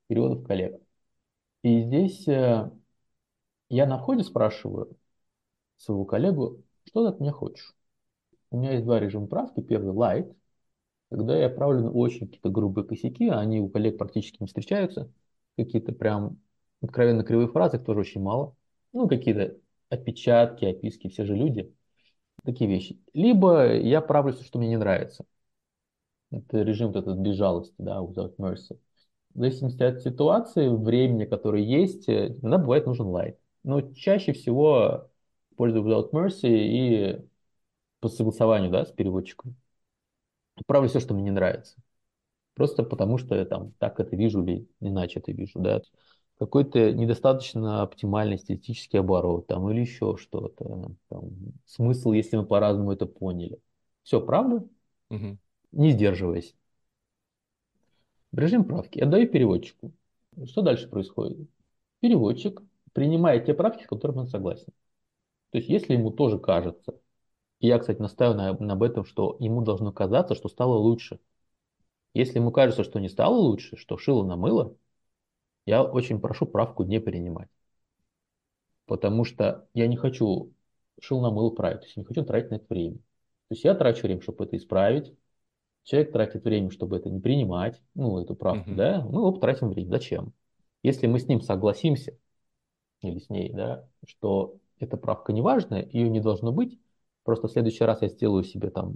[0.08, 0.82] переводов коллег.
[1.64, 2.72] И здесь э,
[3.70, 4.98] я на входе спрашиваю
[5.78, 7.76] своего коллегу, что ты от меня хочешь.
[8.52, 9.62] У меня есть два режима правки.
[9.62, 10.36] Первый light,
[11.14, 15.12] когда я правлю на очень какие-то грубые косяки, а они у коллег практически не встречаются.
[15.58, 16.40] Какие-то прям
[16.82, 18.56] откровенно кривые фразы, их тоже очень мало.
[18.94, 19.56] Ну, какие-то
[19.90, 21.72] опечатки, описки, все же люди.
[22.44, 23.00] Такие вещи.
[23.14, 25.26] Либо я правлю все, что мне не нравится.
[26.32, 28.80] Это режим вот этот без жалости, да, without mercy.
[29.36, 33.38] В зависимости от ситуации, времени, которое есть, э, иногда бывает нужен light.
[33.64, 35.10] Но чаще всего
[35.56, 37.22] пользуюсь without mercy и
[38.00, 39.56] по согласованию, да, с переводчиком.
[40.68, 41.76] Правлю все, что мне не нравится.
[42.56, 45.82] Просто потому, что я там так это вижу или иначе это вижу, да.
[46.40, 50.92] Какой-то недостаточно оптимальный эстетический оборот там или еще что-то.
[51.10, 51.32] Там,
[51.66, 53.60] смысл, если мы по-разному это поняли.
[54.04, 54.70] Все, правлю,
[55.10, 55.38] Мгм.
[55.74, 56.56] не сдерживаясь.
[58.34, 59.92] Режим правки отдаю переводчику.
[60.46, 61.48] Что дальше происходит?
[62.02, 62.62] Переводчик
[62.94, 64.74] принимает те правки, с которыми он согласен.
[65.52, 66.96] То есть, если ему тоже кажется,
[67.64, 71.22] и я, кстати, настаиваю на, на об этом, что ему должно казаться, что стало лучше.
[72.14, 74.76] Если ему кажется, что не стало лучше, что шило на мыло,
[75.66, 77.48] я очень прошу правку не принимать.
[78.86, 80.52] Потому что я не хочу
[81.00, 82.98] шил на мыло править, то есть не хочу тратить на это время.
[82.98, 85.14] То есть я трачу время, чтобы это исправить,
[85.84, 88.78] человек тратит время, чтобы это не принимать, ну, эту правку, Мгм.
[88.78, 89.90] да, мы оба тратим время.
[89.90, 90.34] Зачем?
[90.84, 92.18] Если мы с ним согласимся,
[93.00, 96.78] или с ней, да, что эта правка не важная, ее не должно быть,
[97.24, 98.96] просто в следующий раз я сделаю себе там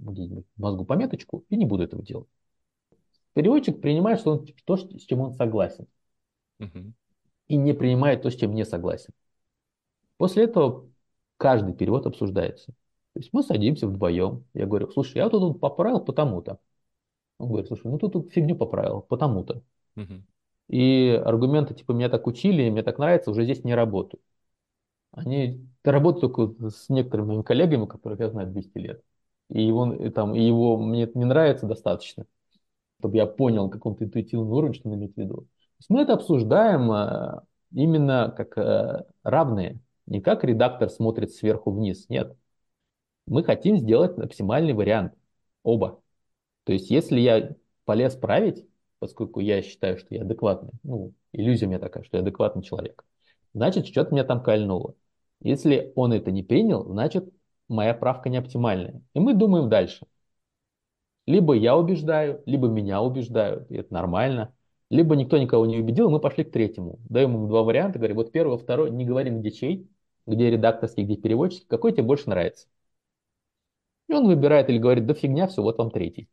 [0.57, 2.27] мозгу пометочку и не буду этого делать.
[3.33, 5.87] Переводчик принимает что он, то, с чем он согласен,
[6.59, 6.93] Мгм.
[7.47, 9.13] и не принимает то, с чем не согласен.
[10.17, 10.89] После этого
[11.37, 12.67] каждый перевод обсуждается.
[13.13, 14.43] То есть мы садимся вдвоем.
[14.53, 16.59] Я говорю, слушай, я вот тут поправил потому-то.
[17.39, 19.61] Он говорит, слушай, ну ты тут фигню поправил потому-то.
[19.95, 20.25] Мгм.
[20.69, 24.23] И аргументы типа меня так учили, мне так нравится, уже здесь не работают.
[25.11, 29.01] Они работают только с некоторыми моими коллегами, которых я знаю 200 лет.
[29.49, 32.25] и его, и там, и его мне не нравится достаточно,
[32.99, 35.35] чтобы я понял каком-то интуитивном уровне, что он имеет в виду.
[35.41, 37.41] То есть мы это обсуждаем э,
[37.73, 42.35] именно как э, равные, не как редактор смотрит сверху вниз, нет.
[43.27, 45.13] Мы хотим сделать оптимальный вариант,
[45.63, 46.01] оба.
[46.63, 48.65] То есть если я полез править,
[48.99, 53.05] поскольку я считаю, что я адекватный, ну, иллюзия у меня такая, что я адекватный человек,
[53.53, 54.95] значит, что-то меня там кольнуло.
[55.41, 57.29] Если он это не принял, значит,
[57.67, 59.01] моя правка не оптимальная.
[59.13, 60.05] И мы думаем дальше.
[61.25, 64.53] Либо я убеждаю, либо меня убеждают, и это нормально.
[64.89, 66.99] Либо никто никого не убедил, и мы пошли к третьему.
[67.09, 69.89] Даем ему два варианта, говорим, вот первый, второй, не говорим, где чей,
[70.25, 72.67] где редакторский, где переводчик, какой тебе больше нравится.
[74.07, 76.29] И он выбирает или говорит, да фигня, все, вот вам третий.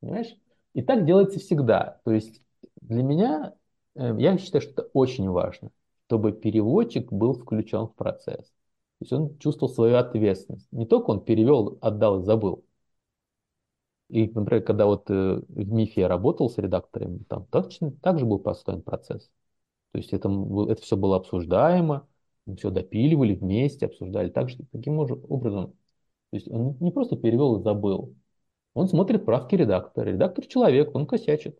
[0.00, 0.36] Понимаешь?
[0.74, 2.00] И так делается всегда.
[2.04, 2.42] То есть
[2.80, 3.54] для меня,
[3.94, 5.70] э, я считаю, что это очень важно,
[6.12, 8.44] чтобы переводчик был включен в процесс.
[8.44, 10.68] То есть он чувствовал свою ответственность.
[10.70, 12.66] Не только он перевел, отдал и забыл.
[14.10, 18.26] И, например, когда вот э, в МИФе я работал с редакторами, там точно так же
[18.26, 19.30] был построен процесс.
[19.92, 20.28] То есть это,
[20.68, 22.06] это все было обсуждаемо,
[22.58, 25.68] все допиливали вместе, обсуждали так же, таким образом.
[26.30, 28.14] То есть он не просто перевел и забыл,
[28.74, 30.10] он смотрит правки редактора.
[30.10, 31.58] Редактор человек, он косячит.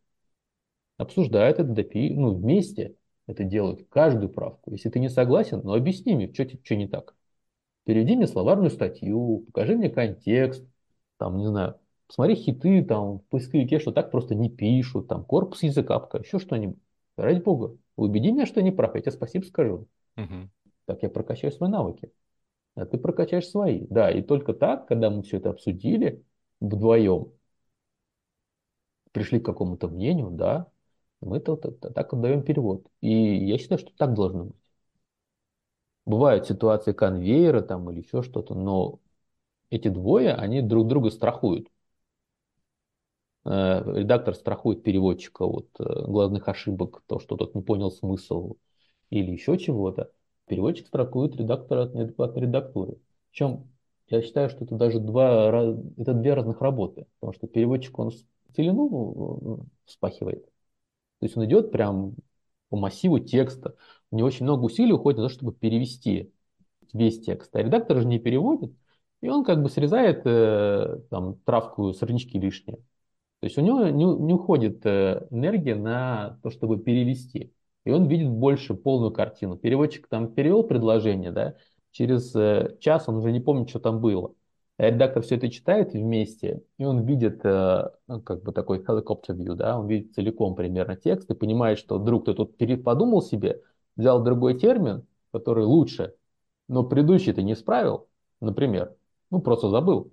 [0.99, 2.11] Обсуждает это, допи...
[2.15, 2.97] ну, вместе
[3.33, 4.71] это делают, каждую правку.
[4.71, 7.14] Если ты не согласен, ну объясни мне, что, что не так.
[7.85, 10.64] Переведи мне словарную статью, покажи мне контекст,
[11.18, 15.62] там, не знаю, посмотри хиты там в поисковике, что так просто не пишут, там, корпус
[15.62, 16.79] языка, еще что-нибудь.
[17.16, 19.88] Ради бога, убеди меня, что я не прав, я тебе спасибо скажу.
[20.16, 20.49] Угу.
[20.87, 22.12] Так я прокачаю свои навыки.
[22.75, 23.87] А ты прокачаешь свои.
[23.90, 26.25] Да, и только так, когда мы все это обсудили,
[26.61, 27.33] вдвоем
[29.12, 30.72] пришли к какому-то мнению, да,
[31.23, 32.87] мы это, вот, это, так отдаем перевод.
[33.01, 34.57] И я считаю, что так должно быть.
[36.05, 39.01] Бывают ситуации конвейера там или еще что-то, но
[39.71, 41.69] эти двое, они друг друга страхуют.
[43.45, 48.57] Э, редактор страхует переводчика от э, главных ошибок, то, что тот не понял смысл
[49.11, 50.13] или еще чего-то.
[50.47, 52.99] Переводчик страхует редактора от неадекватной редактуры.
[53.31, 53.69] Причем
[54.09, 55.51] я считаю, что это даже два,
[55.97, 58.13] это две разных работы, потому что переводчик, он
[58.55, 60.52] целину вспахивает.
[61.23, 62.17] То есть он идет прям
[62.69, 63.77] по массиву текста.
[64.11, 66.33] У него очень много усилий уходит на то, чтобы перевести
[66.93, 67.55] весь текст.
[67.55, 68.73] А редактор же не переводит,
[69.21, 72.79] и он как бы срезает э, там травку, сорнячки лишние.
[73.39, 77.55] То есть у него не, не уходит э, энергия на то, чтобы перевести.
[77.85, 79.57] И он видит больше полную картину.
[79.57, 81.55] Переводчик там перевел предложение, да,
[81.93, 84.35] через э, час он уже не помнит, что там было.
[84.83, 89.29] А редактор все это читает вместе, и он видит э, ну, как бы такой helicopter
[89.29, 93.62] view, да, он видит целиком примерно текст и понимает, что вдруг кто тут подумал себе,
[93.95, 96.16] взял другой термин, который лучше,
[96.66, 98.09] но предыдущий ты не исправил,
[98.40, 98.92] например,
[99.31, 100.12] ну просто забыл.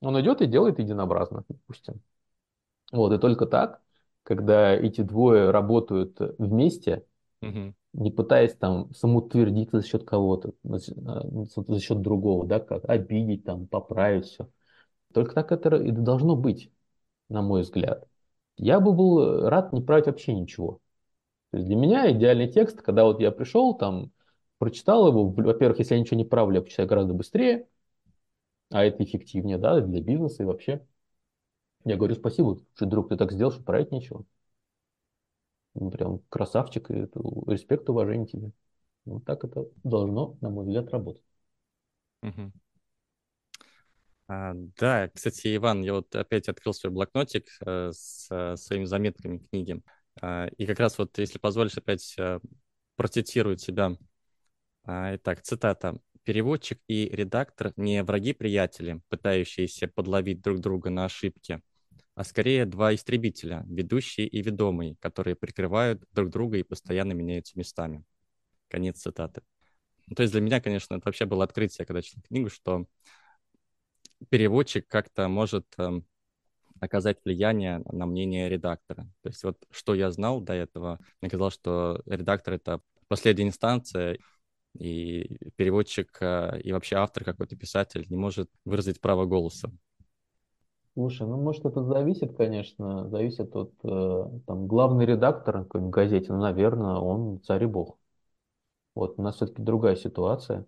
[0.00, 2.00] Он идет и делает единообразно, допустим.
[2.92, 3.80] Вот, и только так,
[4.22, 7.04] когда эти двое работают вместе,
[7.40, 13.66] угу не пытаясь там самоутвердиться за счет кого-то, за счет другого, да, как обидеть, там,
[13.66, 14.48] поправить все.
[15.12, 16.70] Только так это и должно быть,
[17.28, 18.08] на мой взгляд.
[18.56, 20.80] Я бы был рад не править вообще ничего.
[21.50, 24.10] То есть для меня идеальный текст, когда вот я пришел, там,
[24.58, 27.68] прочитал его, во-первых, если я ничего не правлю, я почитаю гораздо быстрее,
[28.70, 30.86] а это эффективнее, да, для бизнеса и вообще.
[31.84, 34.24] Я говорю спасибо, что друг, ты так сделал, что править нечего.
[35.74, 37.08] Прям красавчик, и
[37.46, 38.52] респект, уважение тебе.
[39.04, 41.22] Вот так это должно, на мой взгляд, работать.
[42.22, 42.52] Угу.
[44.28, 49.38] А, да, кстати, Иван, я вот опять открыл свой блокнотик э, с э, своими заметками
[49.38, 49.82] книги.
[50.20, 52.38] А, и как раз вот, если позволишь, опять э,
[52.96, 53.96] процитирую тебя.
[54.84, 55.98] А, итак, цитата.
[56.24, 61.60] «Переводчик и редактор не враги-приятели, пытающиеся подловить друг друга на ошибки,
[62.14, 68.04] а скорее два истребителя, ведущий и ведомый, которые прикрывают друг друга и постоянно меняются местами.
[68.68, 69.42] Конец цитаты.
[70.06, 72.86] Ну, то есть для меня, конечно, это вообще было открытие, когда читал книгу, что
[74.28, 76.02] переводчик как-то может э,
[76.80, 79.04] оказать влияние на мнение редактора.
[79.22, 84.18] То есть вот что я знал до этого, мне казалось, что редактор— это последняя инстанция,
[84.78, 89.70] и переводчик э, и вообще автор, какой-то писатель, не может выразить право голоса.
[90.94, 96.38] Слушай, ну может это зависит, конечно, зависит от э, там главный редактор какой-нибудь газете, ну,
[96.40, 97.96] наверное, он царь и бог.
[98.94, 100.66] Вот у нас все-таки другая ситуация.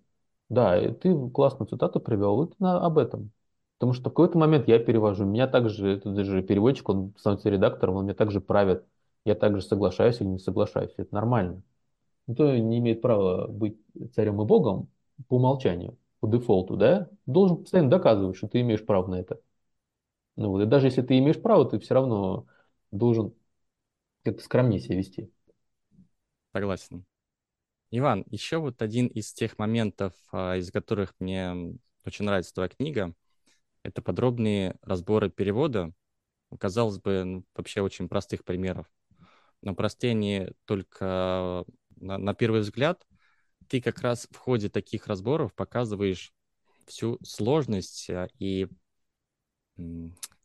[0.49, 3.31] Да, и ты классную цитату привел, это на, об этом.
[3.79, 7.95] Потому что в какой-то момент я перевожу, меня также, этот же переводчик, он становится редактором,
[7.97, 8.85] он меня также правит.
[9.25, 11.61] Я также соглашаюсь или не соглашаюсь, это нормально.
[12.27, 13.77] Никто не имеет права быть
[14.15, 14.89] царем и богом
[15.29, 15.97] по умолчанию.
[16.21, 19.39] по дефолту, да, должен постоянно доказывать, что ты имеешь право на это.
[20.35, 22.47] Ну вот, и даже если ты имеешь право, ты все равно
[22.91, 23.33] должен
[24.23, 25.31] как-то скромнее себя вести.
[26.53, 27.05] Согласен.
[27.91, 33.13] Иван, еще вот один из тех моментов, а, из которых мне очень нравится твоя книга,
[33.83, 35.93] это подробные разборы перевода.
[36.59, 38.87] Казалось бы, ну, вообще очень простых примеров.
[39.61, 43.05] Но простые они только на, на первый взгляд.
[43.67, 46.33] Ты как раз в ходе таких разборов показываешь
[46.85, 48.67] всю сложность а, и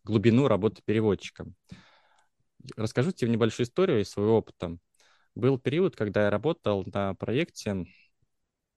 [0.05, 1.47] глубину работы переводчика.
[2.77, 4.79] Расскажу тебе небольшую историю из своего опыта.
[5.35, 7.87] Был период, когда я работал на проекте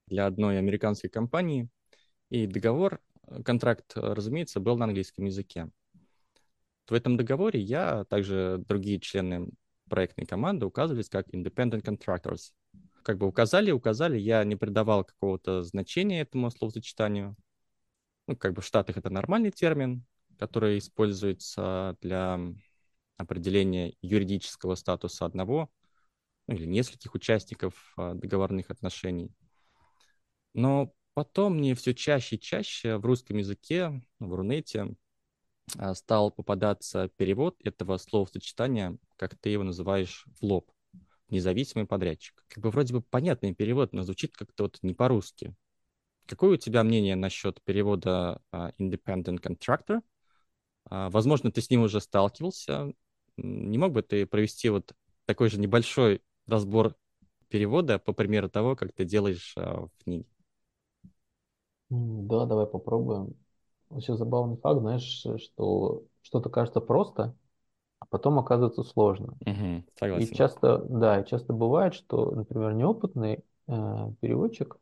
[0.07, 1.69] для одной американской компании,
[2.29, 2.99] и договор,
[3.45, 5.69] контракт, разумеется, был на английском языке.
[6.87, 9.49] В этом договоре я, а также другие члены
[9.89, 12.51] проектной команды указывались как independent contractors.
[13.03, 17.35] Как бы указали, указали, я не придавал какого-то значения этому словосочетанию.
[18.27, 20.05] Ну, как бы в Штатах это нормальный термин,
[20.37, 22.39] который используется для
[23.17, 25.69] определения юридического статуса одного
[26.47, 29.31] ну, или нескольких участников а, договорных отношений.
[30.53, 34.95] Но потом мне все чаще и чаще в русском языке, в Рунете,
[35.77, 40.71] а, стал попадаться перевод этого словосочетания, как ты его называешь, в лоб.
[41.29, 42.43] Независимый подрядчик.
[42.47, 45.55] Как бы вроде бы понятный перевод, но звучит как-то вот не по-русски.
[46.25, 50.01] Какое у тебя мнение насчет перевода uh, independent contractor?
[50.89, 52.93] Uh, возможно, ты с ним уже сталкивался.
[53.37, 54.93] Не мог бы ты провести вот
[55.25, 56.95] такой же небольшой разбор
[57.49, 60.25] перевода по примеру того, как ты делаешь uh, в книге?
[61.89, 63.35] Да, давай попробуем.
[63.89, 67.35] Вообще забавный факт, знаешь, что что-то кажется просто,
[67.99, 69.35] а потом оказывается сложно.
[69.45, 70.33] Угу, согласен.
[70.33, 74.77] И часто, да, и часто бывает, что, например, неопытный э, переводчик,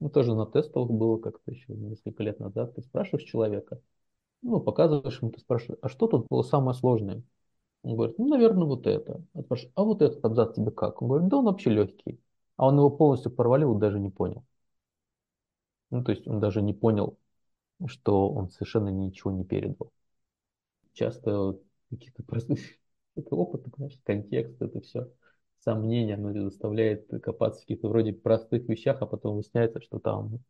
[0.00, 3.80] ну тоже на тестах было как-то еще несколько лет назад, ты спрашиваешь человека,
[4.42, 7.22] ну, показываешь ему, ты спрашиваешь, а что тут было самое сложное?
[7.82, 9.22] Он говорит, ну, наверное, вот это.
[9.34, 11.02] А, спрашиваешь, а вот этот абзац тебе как?
[11.02, 12.20] Он говорит, да он вообще легкий.
[12.56, 14.44] А он его полностью провалил, даже не понял.
[15.90, 17.18] Ну, то есть он даже не понял,
[17.86, 19.92] что он совершенно ничего не передал.
[20.92, 21.58] Часто
[21.90, 22.58] какие-то простые
[23.16, 25.08] это опыт, значит, контекст, это все
[25.60, 30.40] сомнения, оно заставляет копаться в каких-то вроде простых вещах, а потом выясняется, что там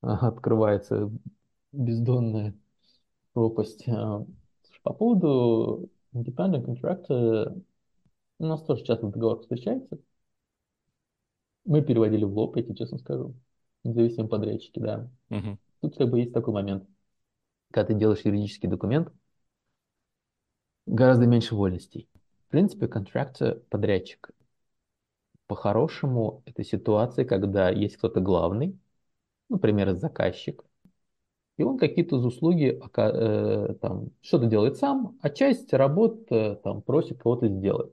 [0.00, 1.10] открывается
[1.72, 2.54] бездонная
[3.38, 3.86] пропасть.
[3.86, 4.24] А,
[4.82, 7.62] по поводу independent contract,
[8.40, 9.98] у нас тоже часто договор встречается.
[11.64, 13.34] Мы переводили в лоб, я тебе честно скажу.
[13.84, 15.08] Независимые подрядчики, да.
[15.30, 15.56] Uh-huh.
[15.80, 16.84] Тут как бы есть такой момент.
[17.70, 19.12] Когда ты делаешь юридический документ,
[20.86, 22.08] гораздо меньше вольностей.
[22.48, 24.30] В принципе, контракт подрядчик.
[25.46, 28.76] По-хорошему, это ситуация, когда есть кто-то главный,
[29.48, 30.64] например, заказчик,
[31.58, 37.20] и он какие-то услуги э, там, что-то делает сам, а часть работ э, там, просит
[37.20, 37.92] кого-то сделать.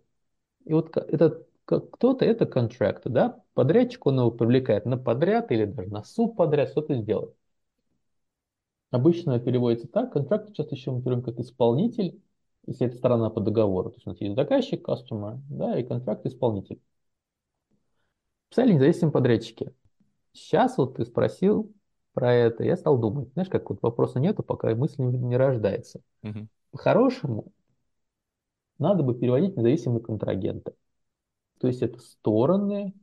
[0.66, 5.90] И вот этот кто-то это контракт, да, подрядчик, он его привлекает на подряд или даже
[5.90, 7.34] на субподряд что-то сделать.
[8.92, 12.22] Обычно переводится так, контракт часто еще мы берем как исполнитель,
[12.68, 13.90] если это сторона по договору.
[13.90, 16.80] То есть у нас есть заказчик, customer, да, и контракт исполнитель.
[18.50, 19.74] Писали независимые подрядчики.
[20.34, 21.74] Сейчас вот ты спросил
[22.16, 23.30] про это, я стал думать.
[23.34, 26.02] Знаешь, как вот вопроса нету, пока мысль не, не рождается.
[26.24, 26.48] Uh-huh.
[26.72, 27.52] По-хорошему,
[28.80, 30.74] надо бы переводить независимые контрагенты.
[31.60, 32.94] То есть это стороны,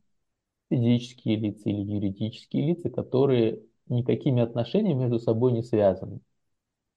[0.71, 6.21] физические лица или юридические лица, которые никакими отношениями между собой не связаны.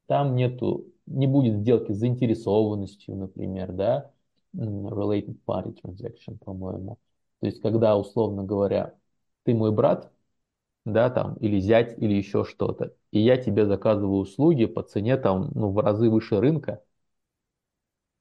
[0.08, 4.12] Там нету, не будет сделки с заинтересованностью, например, да,
[4.54, 6.98] related party transaction, по-моему.
[7.42, 8.94] То есть, когда, условно говоря,
[9.44, 10.12] ты мой брат,
[10.86, 15.52] да, там, или зять, или еще что-то, и я тебе заказываю услуги по цене там,
[15.56, 16.82] ну, в разы выше рынка,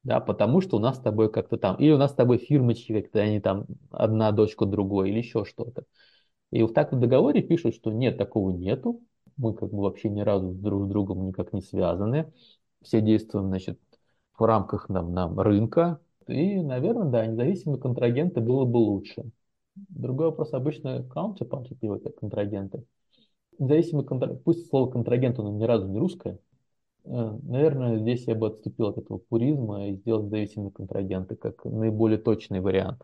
[0.03, 2.93] да, потому что у нас с тобой как-то там, или у нас с тобой фирмочки
[3.01, 5.85] как-то, они там одна дочка другой, или еще что-то.
[6.53, 9.03] И вот так в договоре пишут, что нет, такого нету,
[9.37, 12.33] мы как бы вообще ни разу друг с другом никак не связаны,
[12.83, 13.81] все действуем, значит,
[14.39, 19.25] в рамках нам, нам рынка, и, наверное, да, независимые контрагенты было бы лучше.
[19.75, 22.85] Другой вопрос, обычно counterparty как контрагенты.
[23.59, 26.39] Независимый контрагент, пусть слово контрагент, оно ни разу не русское,
[27.05, 32.19] Э, наверное, здесь я бы отступил от этого пуризма и сделал зависимые контрагенты как наиболее
[32.19, 33.03] точный вариант.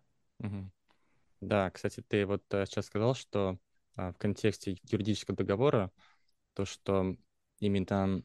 [1.40, 3.58] Да, кстати, ты вот э, сейчас сказал, что
[3.96, 5.90] а, в контексте юридического договора
[6.54, 7.16] то, что
[7.60, 8.22] именно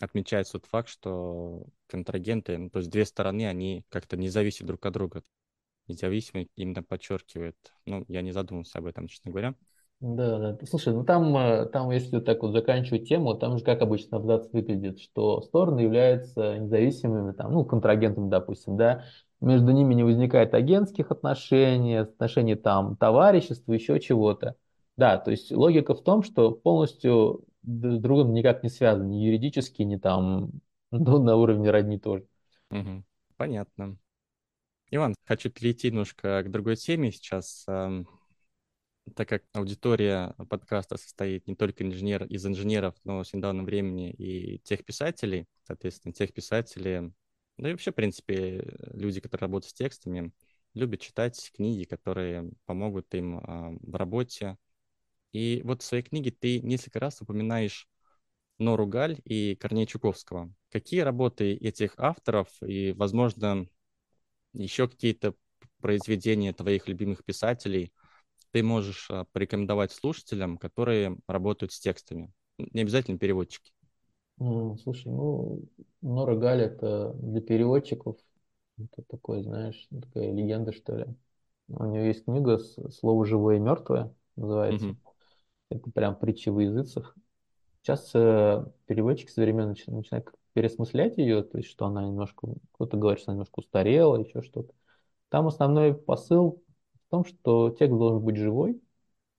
[0.00, 4.84] отмечается тот факт, что контрагенты, ну, то есть две стороны, они как-то не зависят друг
[4.86, 5.22] от друга.
[5.90, 7.56] Независимые именно подчеркивает.
[7.86, 9.54] Ну, я не задумывался об этом, честно говоря.
[10.00, 10.66] Да, да.
[10.66, 14.48] Слушай, ну там, э, там, если так вот заканчивать тему, там же как обычно абзац
[14.50, 19.04] выглядит, что стороны являются независимыми, там, ну, контрагентами, допустим, да,
[19.42, 24.56] между ними не возникает агентских отношений, отношений там товарищества, еще чего-то.
[24.96, 29.16] Да, то есть логика в том, что полностью друг с другом никак не связаны, ни
[29.18, 30.50] юридически, ни там,
[30.90, 32.24] ну, на уровне родни тоже.
[32.70, 33.04] Мгм.
[33.36, 33.96] Понятно.
[34.92, 37.64] Иван, хочу перейти немножко к другой теме сейчас.
[37.64, 44.58] Так как аудитория подкаста состоит не только инженер, из инженеров, но с недавнего времени и
[44.58, 47.12] тех писателей, соответственно, тех писателей,
[47.56, 50.32] да и вообще, в принципе, люди, которые работают с текстами,
[50.74, 53.40] любят читать книги, которые помогут им
[53.82, 54.56] в работе.
[55.32, 57.88] И вот в своей книге ты несколько раз упоминаешь
[58.58, 60.52] Нору Галь и Корнея Чуковского.
[60.70, 63.66] Какие работы этих авторов и, возможно,
[64.52, 65.34] еще какие-то
[65.80, 67.92] произведения твоих любимых писателей
[68.52, 72.32] ты можешь а, порекомендовать слушателям, которые работают с текстами?
[72.58, 73.72] Не обязательно переводчики.
[74.82, 75.62] Слушай, ну,
[76.00, 78.16] Нора Галь это для переводчиков,
[78.78, 81.06] это такой, знаешь, такая легенда, что ли.
[81.68, 84.86] У нее есть книга «Слово живое и мертвое» называется.
[84.86, 84.96] Мгм.
[85.70, 87.16] Это прям притча во языцах.
[87.82, 93.20] Сейчас э, переводчики современные начи- начинают переосмыслять ее, то есть что она немножко, кто-то говорит,
[93.20, 94.72] что она немножко устарела, еще что-то.
[95.28, 96.62] Там основной посыл
[97.06, 98.80] в том, что текст должен быть живой,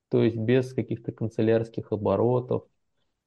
[0.09, 2.67] то есть без каких-то канцелярских оборотов,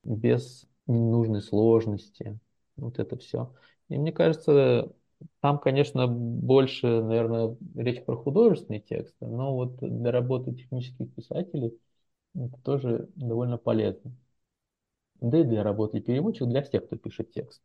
[0.02, 2.38] без ненужной сложности.
[2.76, 3.54] Вот это все.
[3.88, 4.92] И мне кажется,
[5.40, 11.78] там, конечно, больше, наверное, речь про художественные тексты, но вот для работы технических писателей
[12.34, 14.12] это тоже довольно полезно.
[15.20, 17.62] Да и для работы переводчика, для всех, кто пишет текст.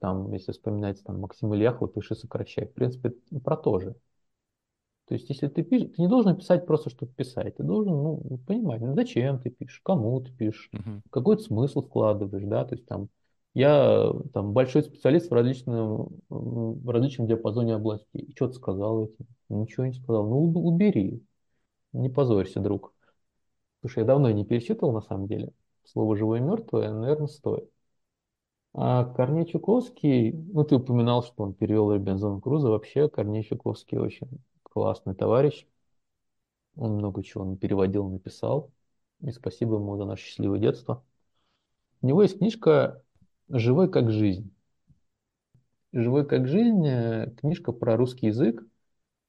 [0.00, 2.66] Там, если вспоминать, там Максим Ильяхов «Пиши, сокращай».
[2.66, 3.10] В принципе,
[3.44, 3.94] про то же.
[5.06, 7.56] То есть, если ты пишешь, ты не должен писать просто, чтобы писать.
[7.56, 11.02] Ты должен, ну, понимать, ну, зачем ты пишешь, кому ты пишешь, Мгм.
[11.10, 13.08] какой смысл вкладываешь, да, то есть там
[13.52, 18.22] я там большой специалист в различном, в различном диапазоне областей.
[18.22, 19.26] И что ты сказал этим?
[19.48, 20.28] Ничего не сказал.
[20.28, 21.20] Ну, уб- убери,
[21.92, 22.94] не позорься, друг.
[23.80, 25.52] Слушай, я давно не перечитывал, на самом деле.
[25.84, 27.68] Слово «живое» и «мертвое», наверное, стоит.
[28.72, 32.68] А Корней Чуковский, ну, ты упоминал, что он перевел Робинзона Круза.
[32.68, 34.28] Вообще, Корней Чуковский очень
[34.62, 35.66] классный товарищ.
[36.76, 38.70] Он много чего он переводил, написал.
[39.22, 41.04] И спасибо ему за наше счастливое детство.
[42.00, 43.02] У него есть книжка
[43.48, 44.54] «Живой как жизнь».
[45.92, 48.64] «Живой как жизнь» э, книжка про русский язык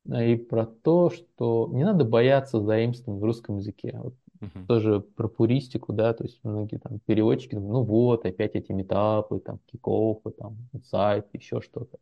[0.05, 3.99] э, и про то, что не надо бояться заимствований в русском языке.
[4.01, 4.67] Вот Мгм.
[4.67, 9.59] тоже про пуристику, да, то есть многие там переводчики, ну вот, опять эти метапы, там,
[9.67, 11.97] кикофы, там, инсайт, еще что-то.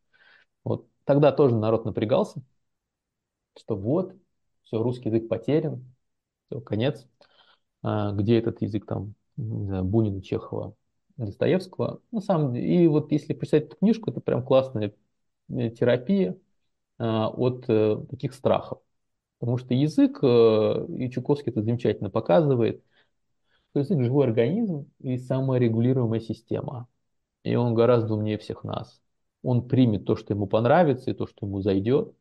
[0.63, 2.41] Вот тогда тоже народ напрягался,
[3.57, 4.13] что вот,
[4.63, 5.83] все, русский язык потерян,
[6.49, 7.07] все, конец.
[7.83, 10.75] А, где этот язык там, не знаю, Бунина, Чехова,
[11.17, 12.01] Достоевского.
[12.11, 14.93] На самом деле, и вот если почитать эту книжку, это прям классная
[15.49, 16.37] э, терапия
[16.99, 18.79] а, от э, таких страхов.
[19.39, 22.83] Потому что язык, э, и Чуковский это замечательно показывает,
[23.73, 26.87] язык живой организм и саморегулируемая система.
[27.43, 29.01] И он гораздо умнее всех нас.
[29.43, 32.13] Он примет то, что ему понравится, и то, что ему зайдет,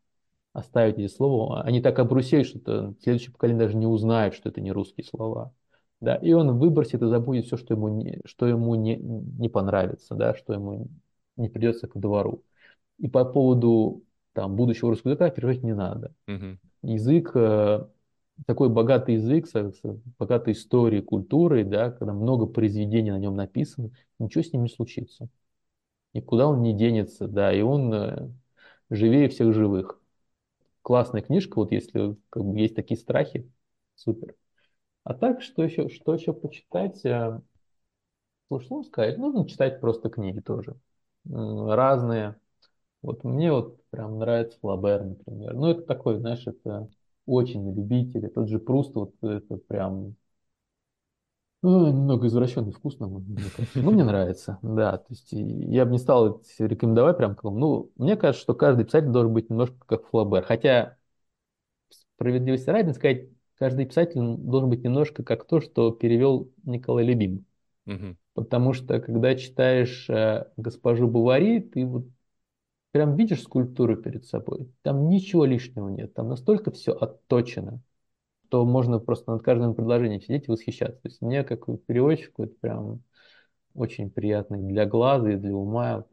[0.53, 1.63] оставить эти слова.
[1.63, 5.53] Они так обрусеют, что следующее поколение даже не узнает, что это не русские слова.
[6.01, 10.15] Да, и он выбросит и забудет все, что ему не, что ему не, не понравится,
[10.15, 10.89] да, что ему
[11.37, 12.45] не придется к двору.
[12.99, 14.05] И по поводу
[14.39, 16.15] там, будущего русского языка переживать не надо.
[16.29, 16.61] Мгм.
[16.83, 17.85] Язык, э,
[18.47, 19.81] такой богатый язык, с, с
[20.17, 25.29] богатой историей, культурой, да, когда много произведений на нем написано, ничего с ним не случится.
[26.15, 28.31] Никуда он не денется, да, и он э,
[28.91, 30.01] живее всех живых
[30.83, 33.51] классная книжка, вот если как бы, есть такие страхи,
[33.97, 34.37] супер.
[35.03, 37.05] А так, что еще, что еще почитать?
[37.05, 37.41] Э,
[38.47, 40.77] Слушай, ну сказать, нужно читать просто книги тоже.
[41.29, 42.37] Разные.
[43.03, 45.55] Вот мне вот прям нравится Флабер, например.
[45.55, 46.89] Ну, это такой, знаешь, это
[47.27, 48.29] очень на любителя.
[48.29, 50.15] Тот же Пруст, вот это прям
[51.63, 53.81] ну, немного извращенный вкус, на мой- мне кажется.
[53.81, 54.99] Ну, мне нравится, да.
[54.99, 57.59] То есть я бы не стал рекомендовать прям к вам.
[57.59, 60.45] Ну, мне кажется, что каждый писатель должен быть немножко как Флабер.
[60.45, 60.97] Хотя
[61.91, 67.45] справедливости ради сказать, каждый писатель должен быть немножко как то, что перевел Николай Любимый.
[67.87, 68.17] Мгм.
[68.35, 72.05] Потому что, когда читаешь э, «Госпожу Бавари», ты вот
[72.93, 74.71] прям видишь скульптуру перед собой.
[74.83, 76.15] Там ничего лишнего нет.
[76.15, 77.81] Там настолько все отточено,
[78.47, 81.01] что можно просто над каждым предложением сидеть и восхищаться.
[81.03, 83.03] То есть мне, как переводчику, это прям
[83.75, 86.05] очень приятно и для глаза, и для ума.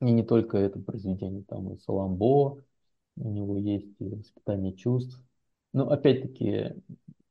[0.00, 2.62] И не только это произведение, там и Саламбо,
[3.16, 5.22] у него есть и воспитание чувств.
[5.72, 6.74] Но опять-таки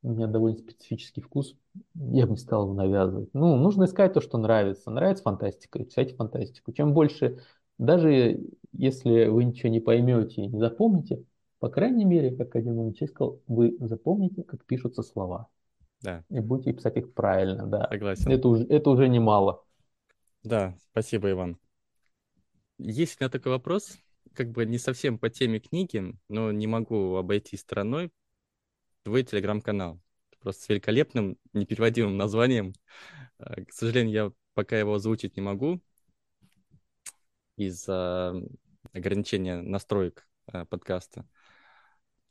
[0.02, 1.56] у меня довольно специфический вкус,
[1.94, 3.28] я бы не стал его навязывать.
[3.34, 4.90] Ну, нужно искать то, что нравится.
[4.90, 6.72] Нравится фантастика, читайте фантастику.
[6.72, 7.40] Чем больше,
[7.80, 8.38] даже
[8.72, 11.24] если вы ничего не поймете и не запомните,
[11.58, 15.48] по крайней мере, как один учитель сказал, вы запомните, как пишутся слова.
[16.02, 16.24] Да.
[16.28, 17.88] И будете писать их правильно, да.
[17.90, 18.30] Согласен.
[18.30, 19.64] Это уже, это уже немало.
[20.42, 21.58] Да, спасибо, Иван.
[22.78, 23.98] Есть у меня такой вопрос,
[24.34, 28.10] как бы не совсем по теме книги, но не могу обойти стороной
[29.04, 30.00] твой телеграм-канал.
[30.40, 32.74] Просто с великолепным, непереводимым названием.
[33.38, 35.80] А, к сожалению, я пока его озвучить не могу
[37.66, 38.34] из-за
[38.92, 41.26] ограничения настроек а, подкаста.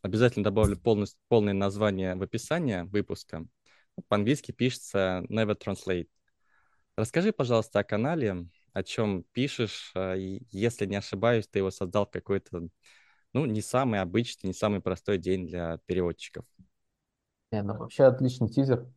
[0.01, 3.45] Обязательно добавлю полностью, полное название в описание выпуска.
[4.07, 6.07] По-английски пишется Never Translate.
[6.95, 9.91] Расскажи, пожалуйста, о канале, о чем пишешь.
[9.95, 12.69] А, если не ошибаюсь, ты его создал в какой-то,
[13.33, 16.45] ну, не самый обычный, не самый простой день для переводчиков.
[17.51, 18.87] Не, ну вообще отличный тизер.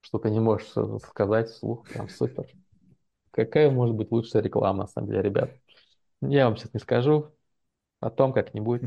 [0.00, 0.68] Что ты не можешь
[1.02, 2.46] сказать вслух, прям супер.
[3.36, 5.50] Какая может быть лучшая реклама, на самом деле, ребят?
[6.22, 7.32] Я вам сейчас не скажу,
[7.98, 8.80] потом как-нибудь.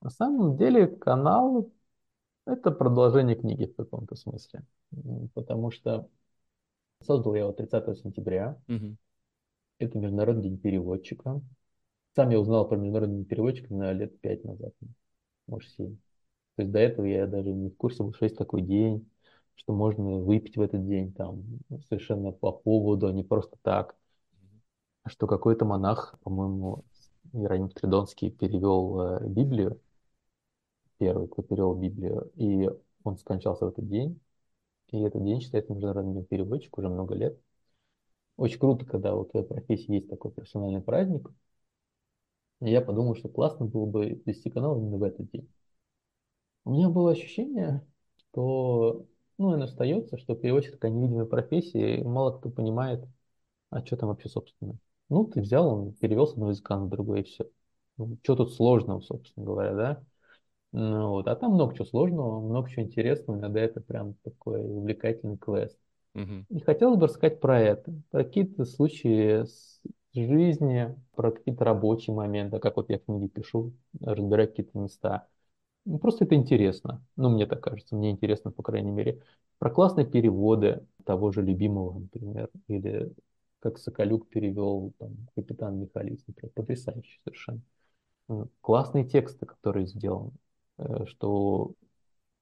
[0.00, 1.68] На самом деле канал—
[2.46, 4.62] это продолжение книги в каком-то смысле.
[5.34, 6.08] Потому что
[7.02, 8.56] создал я его 30 сентября.
[8.68, 8.96] Мгм.
[9.80, 11.40] Это Международный день переводчика.
[12.14, 14.74] Сам я узнал про Международный день переводчика на лет пять назад,
[15.48, 15.96] может, семь.
[16.54, 19.10] То есть до этого я даже не в курсе был, что есть такой день,
[19.56, 21.44] что можно выпить в этот день там
[21.88, 23.96] совершенно по поводу, а не просто так.
[25.06, 26.84] Что какой-то монах, по-моему,
[27.32, 29.80] Иероним Тридонский перевел э, Библию,
[30.98, 32.68] первый, кто перевел Библию, и
[33.04, 34.20] он скончался в этот день.
[34.90, 37.38] И этот день считается международным днем переводчика уже много лет.
[38.36, 41.30] Очень круто, когда вот в твоей профессии есть такой профессиональный праздник.
[42.60, 45.48] И я подумал, что классно было бы вести канал именно в этот день.
[46.64, 47.84] У меня было ощущение,
[48.16, 49.06] что,
[49.38, 53.04] ну, и остается, что переводчик такая невидимая профессия, и мало кто понимает,
[53.70, 54.76] а что там вообще, собственно.
[55.08, 57.46] Ну, ты взял, он перевел с одного языка на другой, и все.
[57.96, 60.02] Ну, что тут сложного, собственно говоря, да?
[60.72, 61.28] Ну, вот.
[61.28, 65.78] А там много чего сложного, много чего интересного, иногда это прям такой увлекательный квест.
[66.14, 66.46] Мгм.
[66.48, 69.80] И хотелось бы рассказать про это, про какие-то случаи с
[70.14, 75.26] жизни, про какие-то рабочие моменты, как вот я в книге пишу, разбирать какие-то места.
[75.84, 77.02] Ну, Просто это интересно.
[77.16, 79.22] Ну, мне так кажется, мне интересно, по крайней мере.
[79.58, 83.12] Про классные переводы того же любимого, например, или
[83.60, 87.60] как Соколюк перевел там, «Капитан Михалис», например, потрясающе совершенно.
[88.60, 90.32] Классные тексты, которые сделаны,
[90.78, 91.74] Э, что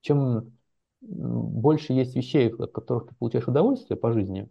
[0.03, 0.53] чем
[1.03, 4.49] больше есть вещей, от которых ты получаешь удовольствие по жизни,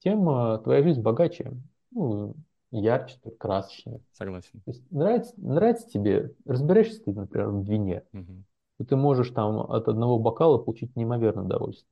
[0.00, 1.52] тем э, твоя жизнь богаче,
[1.92, 2.34] ну,
[2.70, 4.00] ярче, красочнее.
[4.12, 4.60] Согласен.
[4.64, 8.44] То есть нравится, нравится тебе, разбираешься ты, например, в вине, Мгм.
[8.78, 11.88] то ты можешь там от одного бокала получить неимоверное удовольствие.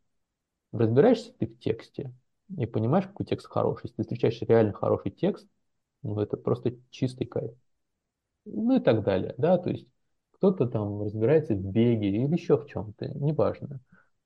[0.73, 2.13] Разбираешься ты в тексте
[2.57, 3.87] и понимаешь, какой текст хороший.
[3.87, 5.47] Если ты встречаешь реально хороший текст,
[6.03, 7.53] ну это просто чистый кайф.
[8.45, 9.87] Ну и так далее, да, то есть
[10.33, 13.81] кто-то там разбирается в беге или еще в чем-то, неважно.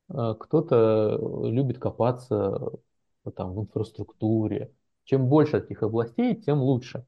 [0.08, 2.60] А Кто-то любит копаться
[3.24, 4.72] э, там в инфраструктуре.
[5.08, 7.06] Чем больше таких областей, тем лучше.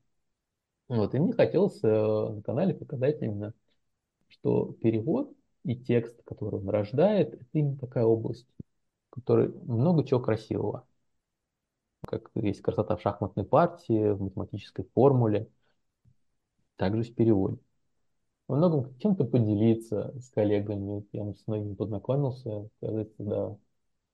[0.88, 3.52] Вот, и мне хотелось э, на канале показать именно,
[4.28, 5.34] что перевод
[5.64, 8.46] и текст, который он рождает, это именно такая область,
[9.10, 10.86] в которой много чего красивого.
[12.06, 15.50] Как есть красота в шахматной партии, в математической формуле,
[16.76, 17.58] также в переводе.
[18.48, 21.06] Во многом чем-то поделиться с коллегами.
[21.12, 23.56] Я с многими познакомился, кажется, да,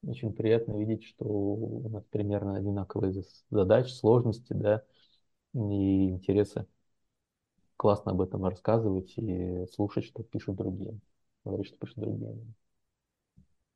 [0.07, 4.83] очень приятно видеть, что у нас примерно одинаковые за- задачи, сложности, да,
[5.55, 6.67] и интересы.
[7.79, 10.99] Классно об этом рассказывать и слушать, что пишут другие.
[11.45, 12.37] Говорить, что пишут другие.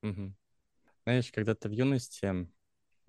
[0.02, 0.34] Мгм.
[1.04, 2.48] Знаешь, когда-то в юности,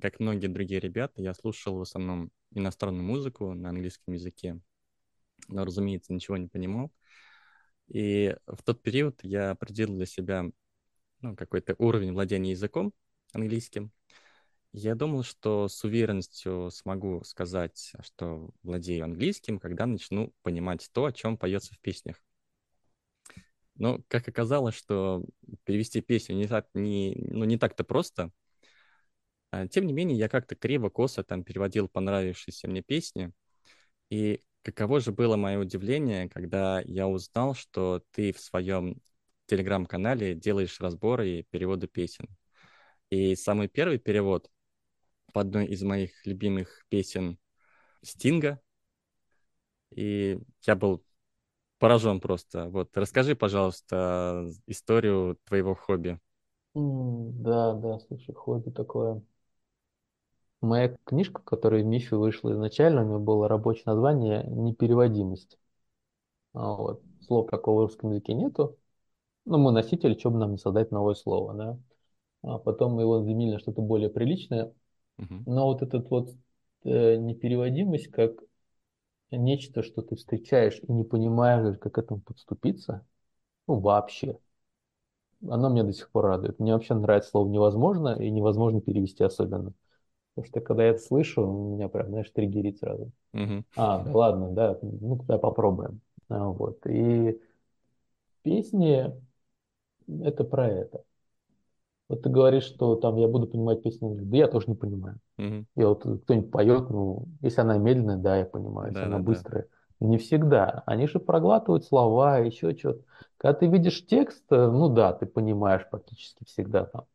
[0.01, 4.59] как многие другие ребята, я слушал в основном иностранную музыку на английском языке,
[5.49, 6.91] но, разумеется, ничего не понимал.
[7.89, 10.45] И в тот период я определил для себя
[11.21, 12.93] ну, какой-то уровень владения языком
[13.33, 13.91] английским.
[14.73, 21.11] Я думал, что с уверенностью смогу сказать, что владею английским, когда начну понимать то, о
[21.11, 22.23] чем поется в песнях.
[23.75, 25.25] Но, как оказалось, что
[25.63, 28.31] перевести песню не, так, не, ну, не так-то просто.
[29.51, 33.33] А, Тем не менее, я как-то криво-косо там переводил понравившиеся мне песни.
[34.09, 39.01] И каково же было мое удивление, когда я узнал, что ты в своем
[39.47, 42.27] телеграм-канале делаешь разборы и переводы песен.
[43.11, 44.49] И самый первый перевод
[45.33, 47.37] по одной из моих любимых песен
[48.01, 48.59] Стинга.
[49.91, 51.03] И я был
[51.77, 52.69] поражен просто.
[52.69, 56.19] Вот, расскажи, пожалуйста, историю твоего хобби.
[56.73, 59.21] Да, да, слушай, хобби такое.
[60.61, 65.57] Моя книжка, которая в МИФе вышла изначально, у нее было рабочее название «Непереводимость».
[66.53, 67.03] А Вот.
[67.27, 68.77] Слов такого в русском языке нету.
[69.45, 71.79] Ну, мы носитель, что бы нам не создать новое слово, да.
[72.43, 74.73] А потом мы его заменили на что-то более приличное.
[75.17, 75.43] Мгм.
[75.45, 76.31] Но вот этот вот
[76.83, 78.31] э, непереводимость как
[79.31, 83.05] нечто, что ты встречаешь и не понимаешь, как к этому подступиться,
[83.67, 84.37] ну, вообще.
[85.47, 86.59] Оно меня до сих пор радует.
[86.59, 89.73] Мне вообще нравится слово «невозможно» и невозможно перевести особенно.
[90.35, 93.11] Потому что когда я это слышу, у меня прям, знаешь, триггерит сразу.
[93.33, 93.65] Мгм.
[93.75, 96.01] А, да ладно, да, ну, тогда попробуем.
[96.29, 96.85] А, вот.
[96.85, 97.39] И
[98.43, 99.11] песни
[100.07, 101.03] это про это.
[102.11, 105.17] Вот ты говоришь, что там я буду понимать песню, да я тоже не понимаю.
[105.37, 105.65] Мгм.
[105.77, 109.31] И вот кто-нибудь поет, ну, если она медленная, да, я понимаю, если она Да-да-да.
[109.31, 109.67] быстрая,
[110.01, 110.83] не всегда.
[110.85, 113.05] Они же проглатывают слова, еще что-то.
[113.37, 117.05] Когда ты видишь текст, э, ну да, ты понимаешь практически всегда там,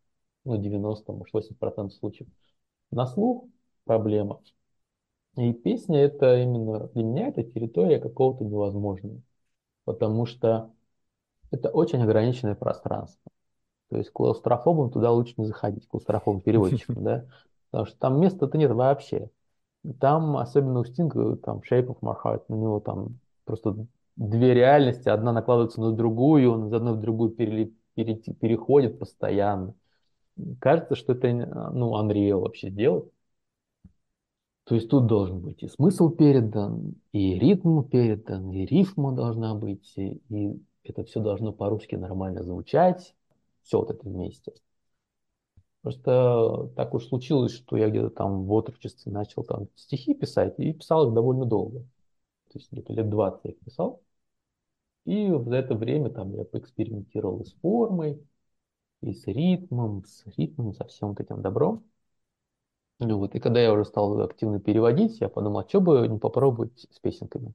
[0.47, 2.30] ну, 90, может, 80% случаев.
[2.90, 3.44] На слух
[3.84, 4.40] проблема.
[5.36, 9.20] И песня это именно для меня это территория какого-то невозможного,
[9.84, 10.70] потому что
[11.51, 13.30] это очень ограниченное пространство.
[13.89, 17.26] То есть клаустрофобам туда лучше не заходить, клаустрофобам переводчикам, да,
[17.70, 19.30] потому что там места-то нет вообще.
[20.01, 25.09] Там, особенно у Стинга, там Shape of My Heart, у него там просто две реальности,
[25.09, 29.74] одна накладывается на другую, он из одной в другую пере- пере- переходит постоянно.
[30.61, 31.32] Кажется, что это,
[31.72, 33.11] ну, Unreal вообще делать.
[34.64, 39.97] То есть тут должен быть и смысл передан, и ритм передан, и рифма должна быть,
[39.97, 40.20] и
[40.82, 43.15] это все должно по-русски нормально звучать.
[43.66, 44.54] Все вот это вместе.
[45.82, 50.72] Просто так уж случилось, что я где-то там в отрочестве начал там стихи писать, и
[50.72, 51.80] писал их довольно долго.
[52.52, 54.02] То есть где-то лет 20 я их писал.
[55.04, 58.20] И за это время там я поэкспериментировал и с формой,
[59.02, 61.84] и с ритмом, с ритмом, со всем вот этим добром.
[62.98, 66.18] Ну вот, и когда я уже стал активно переводить, я подумал, а что бы не
[66.18, 67.54] попробовать с песенками.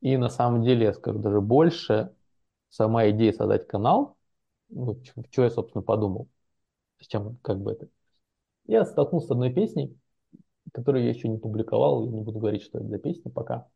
[0.00, 2.14] И на самом деле, я скажу даже больше,
[2.70, 4.16] сама идея создать канал,
[4.72, 5.00] ну,
[5.30, 6.28] что я, собственно, подумал,
[7.00, 7.88] с чем, как бы это.
[8.66, 9.96] Я столкнулся с одной песней,
[10.72, 13.68] которую я еще не публиковал, я не буду говорить, что это за песня пока.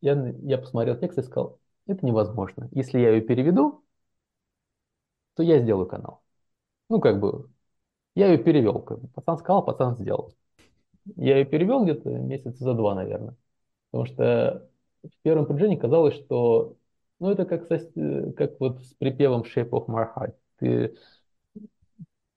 [0.00, 2.68] Я, я посмотрел текст и сказал, это невозможно.
[2.72, 3.84] Если я ее переведу,
[5.34, 6.22] то я сделаю канал.
[6.88, 7.50] Ну, как бы,
[8.14, 8.80] я ее перевел.
[8.80, 9.08] Как бы.
[9.08, 10.34] Пацан сказал, пацан сделал.
[11.16, 13.36] Я ее перевел где-то месяца за два, наверное.
[13.90, 14.68] Потому что
[15.02, 16.76] в первом приближении казалось, что
[17.20, 17.78] ну, это как, со,
[18.36, 20.34] как вот с припевом Shape of My Heart.
[20.58, 20.96] Ты,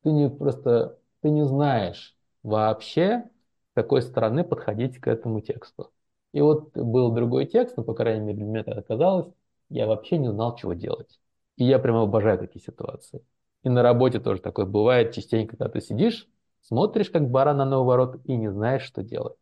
[0.04, 3.30] ты не просто ты не знаешь вообще,
[3.72, 5.92] с какой стороны подходить к этому тексту.
[6.34, 9.28] И вот был другой текст, но, по крайней мере, для меня это оказалось,
[9.70, 11.20] я вообще не знал, чего делать.
[11.58, 13.24] И я прямо обожаю такие ситуации.
[13.64, 16.28] И на работе тоже такое бывает частенько, когда ты сидишь,
[16.62, 19.36] смотришь как баран на новый ворот и не знаешь, что делать.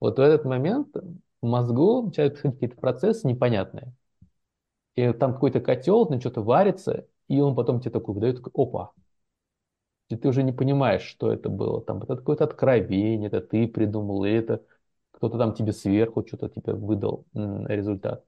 [0.00, 0.96] Вот в этот момент
[1.42, 3.92] в мозгу начинают происходить какие-то процессы непонятные.
[4.96, 8.92] И там какой-то котел, там что-то варится, и он потом тебе такой выдает, такой, опа.
[10.08, 11.80] И ты уже не понимаешь, что это было.
[11.80, 14.64] Там это какое-то откровение, это ты придумал, или это
[15.12, 18.24] кто-то там тебе сверху что-то тебе выдал результат.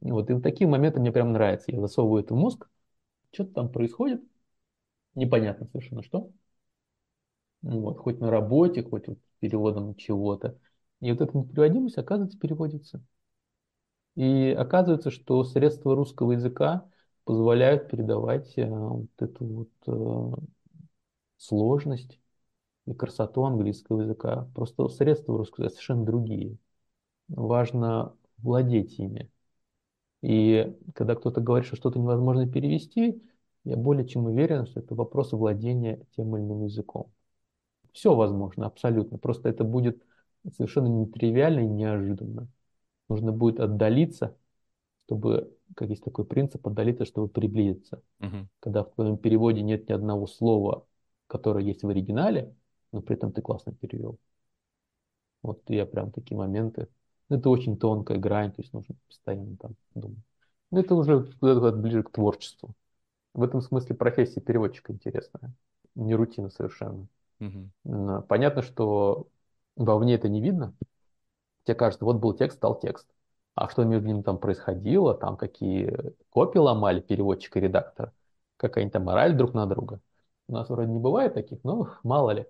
[0.00, 1.72] Вот и такие моменты мне прям нравится.
[1.72, 2.68] Я засовываю это в мозг,
[3.32, 4.22] что-то там происходит,
[5.14, 6.30] непонятно совершенно что.
[7.62, 10.58] Ну Вот, хоть на работе, хоть вот переводом чего-то.
[11.00, 13.02] И вот эта непереводимость, оказывается, переводится.
[14.18, 16.84] И оказывается, что средства русского языка
[17.24, 20.42] позволяют передавать э, вот эту вот э,
[21.36, 22.18] сложность
[22.86, 24.48] и красоту английского языка.
[24.56, 26.58] Просто средства русского языка совершенно другие.
[27.28, 29.30] Важно владеть ими.
[30.22, 33.22] И когда кто-то говорит, что что-то невозможно перевести,
[33.64, 37.12] я более чем уверен, что это вопрос владения тем или иным языком.
[37.92, 39.18] Все возможно, абсолютно.
[39.18, 40.02] Просто это будет
[40.56, 42.48] совершенно нетривиально и неожиданно.
[43.08, 44.36] Нужно будет отдалиться,
[45.06, 48.02] чтобы, как есть такой принцип, отдалиться, чтобы приблизиться.
[48.20, 48.48] Мгм.
[48.60, 50.86] Когда в твоем переводе нет ни одного слова,
[51.28, 52.54] которое есть в оригинале,
[52.92, 54.18] но при этом ты классно перевел.
[55.42, 56.88] Вот я прям такие моменты.
[57.28, 60.18] Ну, Это очень тонкая грань, то есть нужно постоянно там думать.
[60.70, 62.74] Ну, Это уже куда-то ближе к творчеству.
[63.34, 65.54] В этом смысле профессия переводчика интересная.
[65.94, 67.08] Не рутина совершенно.
[67.86, 69.28] М, Понятно, что
[69.76, 70.74] вовне это не видно.
[71.68, 73.08] Тебе кажется, вот был текст, стал текст.
[73.56, 78.12] А что между ними там происходило, там какие копии ломали переводчик и редактор,
[78.56, 80.00] какая-нибудь там мораль друг на друга.
[80.48, 82.46] У нас вроде не бывает таких, но мало ли.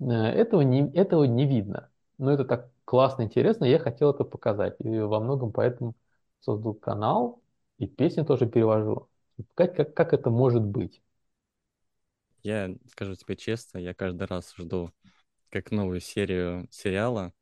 [0.00, 1.90] Э, Этого не, этого не видно.
[2.18, 4.76] Но это так классно, интересно, я хотел это показать.
[4.80, 5.94] И во многом поэтому
[6.40, 7.40] создал канал
[7.78, 9.08] и песни тоже перевожу.
[9.54, 11.02] Как, как, как это может быть?
[12.42, 14.92] Я скажу тебе честно, я каждый раз жду
[15.50, 17.32] как новую серию сериала,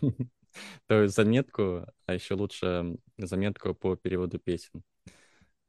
[0.86, 4.82] то есть заметку, а еще лучше заметку по переводу песен.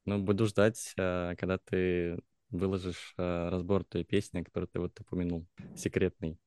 [0.06, 5.46] Ну, буду ждать, э, когда ты выложишь э, разбор той песни, которую ты вот упомянул,
[5.76, 6.38] секретный.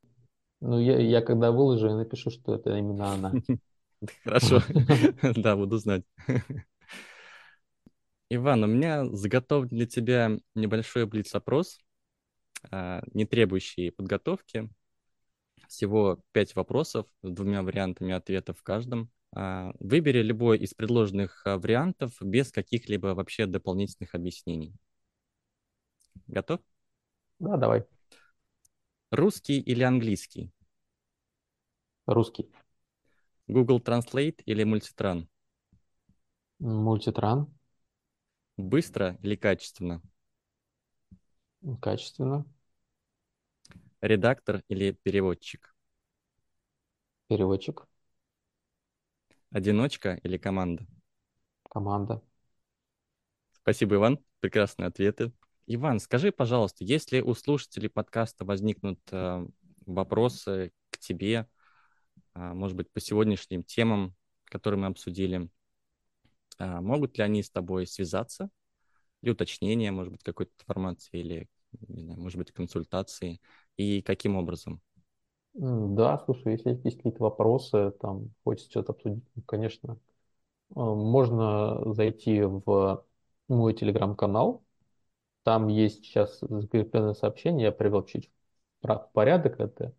[0.61, 3.32] Ну, я, я когда выложу, я напишу, что это именно она.
[4.24, 4.62] Хорошо,
[5.36, 6.04] да, буду знать.
[8.30, 11.80] Иван, у меня заготовлен для тебя небольшой блиц-опрос,
[12.70, 14.68] а, не требующий подготовки.
[15.69, 19.11] Всего пять вопросов с двумя вариантами ответов в каждом.
[19.37, 24.75] А, выбери любой из предложенных а, вариантов без каких-либо вообще дополнительных объяснений.
[26.27, 26.61] Готов?
[27.39, 27.85] Да, давай.
[29.11, 30.51] Русский или английский?
[32.07, 32.51] Русский.
[33.47, 35.29] Google Translate или мультитран?
[36.61, 37.47] Мультитран.
[38.57, 40.03] Быстро или качественно?
[41.81, 42.45] Качественно.
[44.01, 45.74] Редактор или переводчик?
[47.26, 47.88] Переводчик.
[49.51, 50.86] Одиночка или команда?
[51.68, 52.22] Команда.
[53.53, 54.20] Спасибо, Иван.
[54.40, 55.32] Прекрасные ответы.
[55.66, 59.46] Иван, скажи, пожалуйста, если у слушателей подкаста возникнут э,
[59.84, 61.49] вопросы к тебе,
[62.34, 65.51] э, может быть, по сегодняшним темам, которые мы обсудили,
[66.59, 68.49] э, могут ли они с тобой связаться?
[69.22, 71.49] Или уточнение, может быть, какой-то информации, или,
[71.88, 73.40] не знаю, может быть, консультации?
[73.79, 74.83] И каким образом?
[75.55, 83.05] Да, слушай, если есть какие-то вопросы, там, хочется что-то обсудить, конечно, э, можно зайти в
[83.49, 84.64] мой телеграм-канал,
[85.45, 88.31] там есть сейчас закрепленное сообщение, я привел чуть
[88.83, 89.95] в порядок это.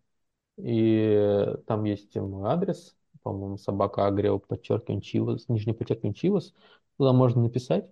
[0.58, 6.54] И там есть мой адрес, по-моему, собака агрио, подчеркивание чивос, нижний подчеркивание чивос.
[6.98, 7.90] Туда можно написать.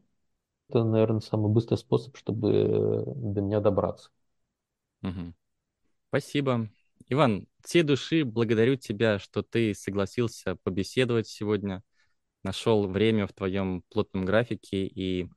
[0.71, 4.11] Это, наверное, самый быстрый способ, чтобы до меня добраться.
[5.03, 5.33] Угу.
[6.09, 6.71] Спасибо.
[7.09, 11.83] Иван, все души благодарю тебя, что ты согласился побеседовать сегодня,
[12.43, 15.29] нашел время в твоем плотном графике и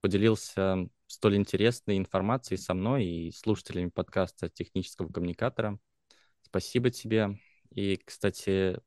[0.00, 5.80] поделился столь интересной информацией со мной и слушателями подкаста «Технического коммуникатора».
[6.42, 7.40] Спасибо тебе.
[7.70, 8.78] И, кстати,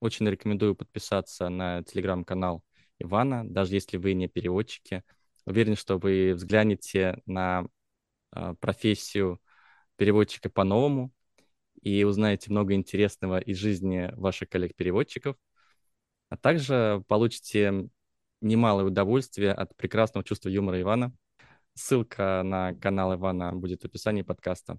[0.00, 2.64] очень рекомендую подписаться на телеграм-канал
[2.98, 5.04] Ивана, даже если вы не переводчики.
[5.44, 7.66] Уверен, что вы взглянете на
[8.34, 9.40] э, профессию
[9.96, 11.12] переводчика по-новому
[11.82, 15.36] и узнаете много интересного из жизни ваших коллег-переводчиков,
[16.28, 17.88] а также получите
[18.40, 21.12] немалое удовольствие от прекрасного чувства юмора Ивана–
[21.76, 24.78] Ссылка на канал Ивана будет в описании подкаста.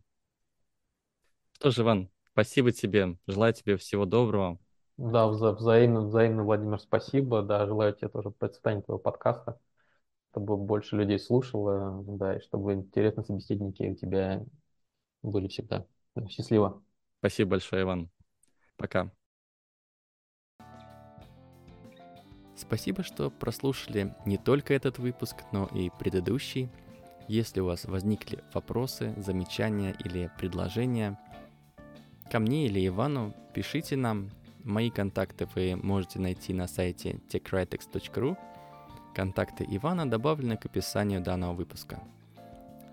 [1.51, 3.17] Что ж, Иван, спасибо тебе.
[3.27, 4.59] Желаю тебе всего доброго.
[4.95, 7.41] Да, вза взаимно, взаимно, Владимир, спасибо.
[7.41, 9.59] Да, желаю тебе тоже процветания твоего подкаста,
[10.31, 14.45] чтобы больше людей слушало, да, и чтобы интересные собеседники у тебя
[15.31, 15.85] были всегда.
[16.29, 16.83] Счастливо.
[17.19, 18.09] Спасибо большое, Иван.
[18.77, 19.11] Пока.
[22.55, 26.69] Спасибо, что прослушали не только этот выпуск, но и предыдущий.
[27.27, 31.19] Если у вас возникли вопросы, замечания или предложения,
[32.31, 34.29] ко мне или Ивану пишите нам.
[34.63, 38.37] Мои контакты вы можете найти на сайте techritex.ru.
[39.13, 42.01] Контакты Ивана добавлены к описанию данного выпуска.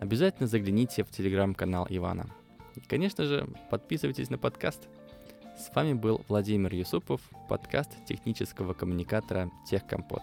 [0.02, 2.26] Обязательно загляните в телеграм-канал Ивана.
[2.74, 4.88] И, конечно же, подписывайтесь на подкаст.
[5.56, 10.22] С вами был Владимир Юсупов, подкаст технического коммуникатора Техкомпот.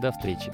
[0.00, 0.52] До встречи!